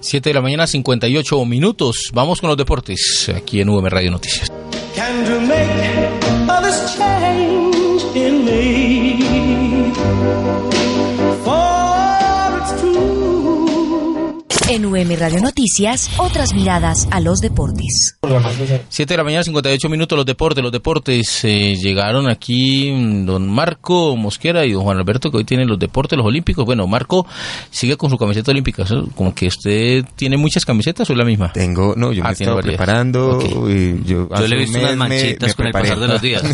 [0.00, 2.10] 7 de la mañana, 58 minutos.
[2.12, 4.50] Vamos con los deportes aquí en UM Radio Noticias.
[6.42, 9.11] Can to make all this change in me.
[14.74, 18.16] En UM Radio Noticias, otras miradas a los deportes.
[18.88, 20.62] 7 de la mañana, 58 minutos, los deportes.
[20.62, 25.44] Los deportes eh, llegaron aquí mm, don Marco Mosquera y don Juan Alberto, que hoy
[25.44, 26.64] tienen los deportes, los olímpicos.
[26.64, 27.26] Bueno, Marco
[27.70, 28.84] sigue con su camiseta olímpica.
[29.14, 31.52] Como que usted tiene muchas camisetas o es la misma.
[31.52, 32.76] Tengo, no, yo Ah, me tiene estaba varias.
[32.76, 33.38] preparando.
[33.38, 33.44] Ok.
[33.68, 36.42] y yo le he visto unas manchitas me con el pasar de los días.
[36.42, 36.50] ¿no?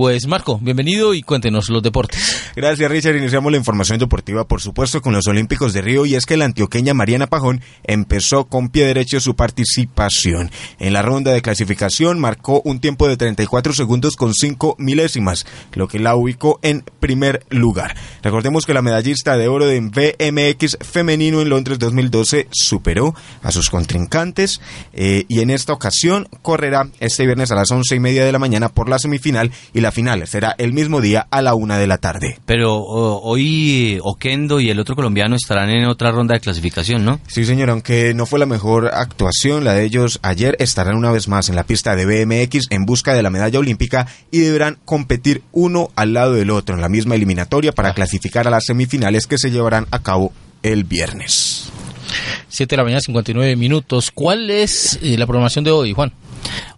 [0.00, 2.52] Pues Marco, bienvenido y cuéntenos los deportes.
[2.56, 3.16] Gracias, Richard.
[3.16, 6.46] Iniciamos la información deportiva, por supuesto, con los Olímpicos de Río y es que la
[6.46, 10.50] antioqueña Mariana Pajón empezó con pie derecho su participación.
[10.78, 15.44] En la ronda de clasificación marcó un tiempo de 34 segundos con 5 milésimas,
[15.74, 17.94] lo que la ubicó en primer lugar.
[18.22, 23.68] Recordemos que la medallista de oro de BMX femenino en Londres 2012 superó a sus
[23.68, 24.62] contrincantes
[24.94, 28.38] eh, y en esta ocasión correrá este viernes a las once y media de la
[28.38, 31.86] mañana por la semifinal y la final será el mismo día a la una de
[31.86, 32.38] la tarde.
[32.46, 37.20] Pero hoy Oquendo y el otro colombiano estarán en otra ronda de clasificación, ¿no?
[37.26, 41.28] Sí, señor, aunque no fue la mejor actuación la de ellos ayer, estarán una vez
[41.28, 45.42] más en la pista de BMX en busca de la medalla olímpica y deberán competir
[45.52, 49.38] uno al lado del otro en la misma eliminatoria para clasificar a las semifinales que
[49.38, 50.32] se llevarán a cabo
[50.62, 51.70] el viernes.
[52.50, 54.10] 7 de la mañana, 59 minutos.
[54.12, 56.12] ¿Cuál es eh, la programación de hoy, Juan?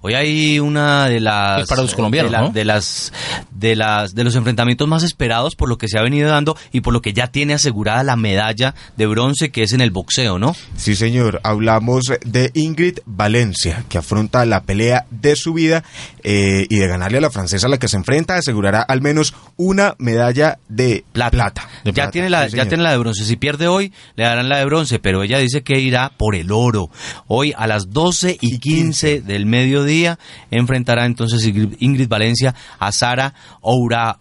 [0.01, 2.51] Hoy hay una de las Es para los colombianos, de, la- ¿no?
[2.51, 3.13] de las
[3.53, 6.81] de las de los enfrentamientos más esperados por lo que se ha venido dando y
[6.81, 10.41] por lo que ya tiene asegurada la medalla de bronce que es en el boxeo,
[10.41, 10.57] ¿no?
[10.77, 15.85] Sí, señor, hablamos de Ingrid Valencia, que afronta la pelea de su vida
[16.25, 19.33] eh, y de ganarle a la francesa a la que se enfrenta, asegurará al menos
[19.57, 21.69] una medalla de plata.
[21.85, 23.25] De ya plata, tiene la sí, ya tiene la de bronce.
[23.25, 26.53] Si pierde hoy le darán la de bronce, pero ella dice que irá por el
[26.53, 26.91] oro.
[27.27, 30.19] Hoy a las 12 y 15 del mediodía
[30.51, 34.19] enfrentará entonces Ingrid Valencia a Sara Oura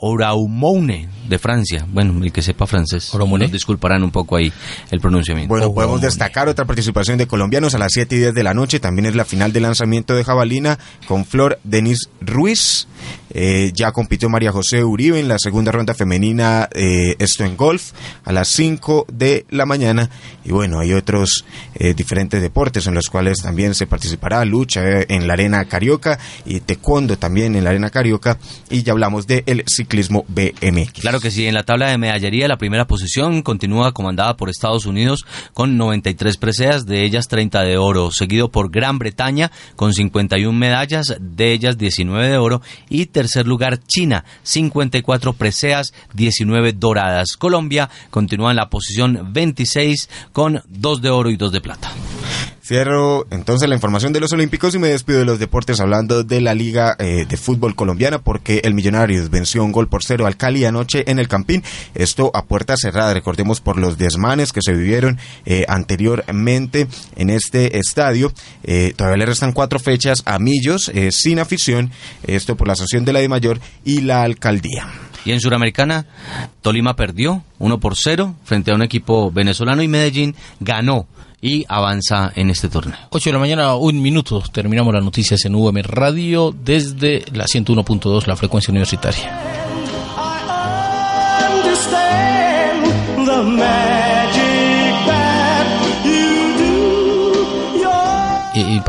[0.00, 1.86] Ouraumone de Francia.
[1.88, 3.12] Bueno, el que sepa francés.
[3.14, 4.52] Nos disculparán un poco ahí
[4.90, 5.48] el pronunciamiento.
[5.48, 8.80] Bueno, podemos destacar otra participación de colombianos a las 7 y 10 de la noche.
[8.80, 12.88] También es la final de lanzamiento de jabalina con Flor Denis Ruiz.
[13.32, 17.92] Eh, ya compitió María José Uribe en la segunda ronda femenina, eh, esto en golf,
[18.24, 20.10] a las 5 de la mañana.
[20.44, 24.44] Y bueno, hay otros eh, diferentes deportes en los cuales también se participará.
[24.44, 28.38] Lucha eh, en la arena carioca y taekwondo también en la arena carioca.
[28.70, 31.00] Y ya hablamos del ciclismo BMX.
[31.00, 34.86] Claro que sí, en la tabla de medallería la primera posición continúa comandada por Estados
[34.86, 40.58] Unidos con 93 preseas, de ellas 30 de oro, seguido por Gran Bretaña con 51
[40.58, 42.62] medallas, de ellas 19 de oro
[43.20, 47.36] tercer lugar China, 54 preseas, 19 doradas.
[47.36, 51.92] Colombia continúa en la posición 26 con 2 de oro y 2 de plata.
[52.70, 56.40] Cierro entonces la información de los Olímpicos y me despido de los deportes hablando de
[56.40, 60.36] la Liga eh, de Fútbol Colombiana porque el Millonarios venció un gol por cero al
[60.36, 61.64] Cali anoche en el Campín.
[61.96, 67.76] Esto a puerta cerrada, recordemos por los desmanes que se vivieron eh, anteriormente en este
[67.76, 68.32] estadio.
[68.62, 71.90] Eh, todavía le restan cuatro fechas a Millos sin afición,
[72.22, 74.86] esto por la asociación de la de Mayor y la alcaldía.
[75.24, 76.06] Y en Suramericana,
[76.62, 81.08] Tolima perdió 1 por 0 frente a un equipo venezolano y Medellín ganó
[81.42, 82.98] y avanza en este torneo.
[83.10, 84.42] 8 de la mañana, un minuto.
[84.52, 89.60] Terminamos las noticias en UM Radio desde la 101.2, la frecuencia universitaria.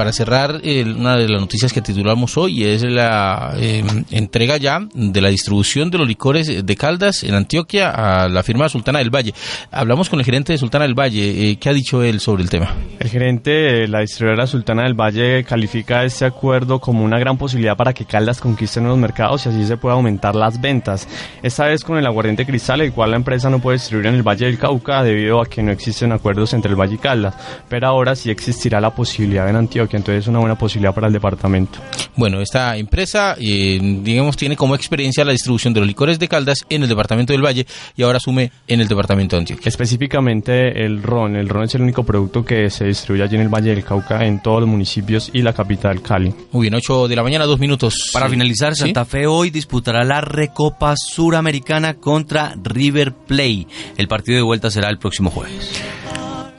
[0.01, 4.79] Para cerrar, eh, una de las noticias que titulamos hoy es la eh, entrega ya
[4.95, 9.11] de la distribución de los licores de Caldas en Antioquia a la firma Sultana del
[9.11, 9.31] Valle.
[9.69, 11.51] Hablamos con el gerente de Sultana del Valle.
[11.51, 12.73] eh, ¿Qué ha dicho él sobre el tema?
[12.97, 17.77] El gerente de la distribuidora Sultana del Valle califica este acuerdo como una gran posibilidad
[17.77, 21.07] para que Caldas conquiste nuevos mercados y así se pueda aumentar las ventas.
[21.43, 24.23] Esta vez con el aguardiente cristal, el cual la empresa no puede distribuir en el
[24.23, 27.35] Valle del Cauca debido a que no existen acuerdos entre el Valle y Caldas,
[27.69, 31.13] pero ahora sí existirá la posibilidad en Antioquia, entonces es una buena posibilidad para el
[31.13, 31.79] departamento.
[32.15, 36.59] Bueno, esta empresa, eh, digamos, tiene como experiencia la distribución de los licores de Caldas
[36.69, 37.65] en el departamento del Valle
[37.95, 39.69] y ahora asume en el departamento de Antioquia.
[39.69, 41.35] Específicamente el ron.
[41.35, 44.25] El ron es el único producto que se distribuye allí en el Valle del Cauca,
[44.25, 46.33] en todos los municipios y la capital Cali.
[46.51, 48.09] Muy bien, 8 de la mañana, dos minutos.
[48.13, 48.31] Para Sí.
[48.31, 48.81] finalizar, ¿Sí?
[48.81, 53.67] Santa Fe hoy disputará la Recopa Suramericana contra River Play.
[53.97, 55.71] El partido de vuelta será el próximo jueves.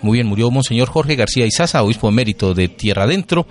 [0.03, 3.47] Muy bien, murió Monseñor Jorge García Izaza, obispo emérito de Tierra Adentro.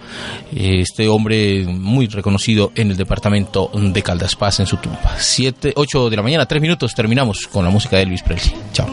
[0.56, 5.16] Eh, Este hombre muy reconocido en el departamento de Caldas Paz en su tumba.
[5.18, 6.94] 7, 8 de la mañana, 3 minutos.
[6.94, 8.56] Terminamos con la música de Elvis Presley.
[8.74, 8.88] Chao.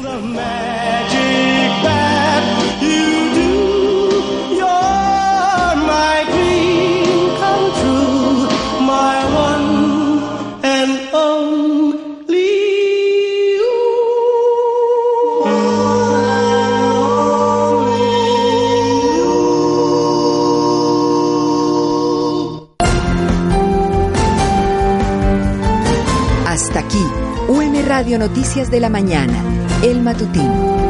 [27.99, 29.43] Radio Noticias de la Mañana,
[29.83, 30.87] El Matutino.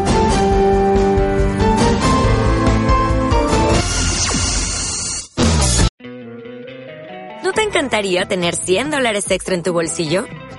[7.42, 10.26] ¿No te encantaría tener 100 dólares extra en tu bolsillo?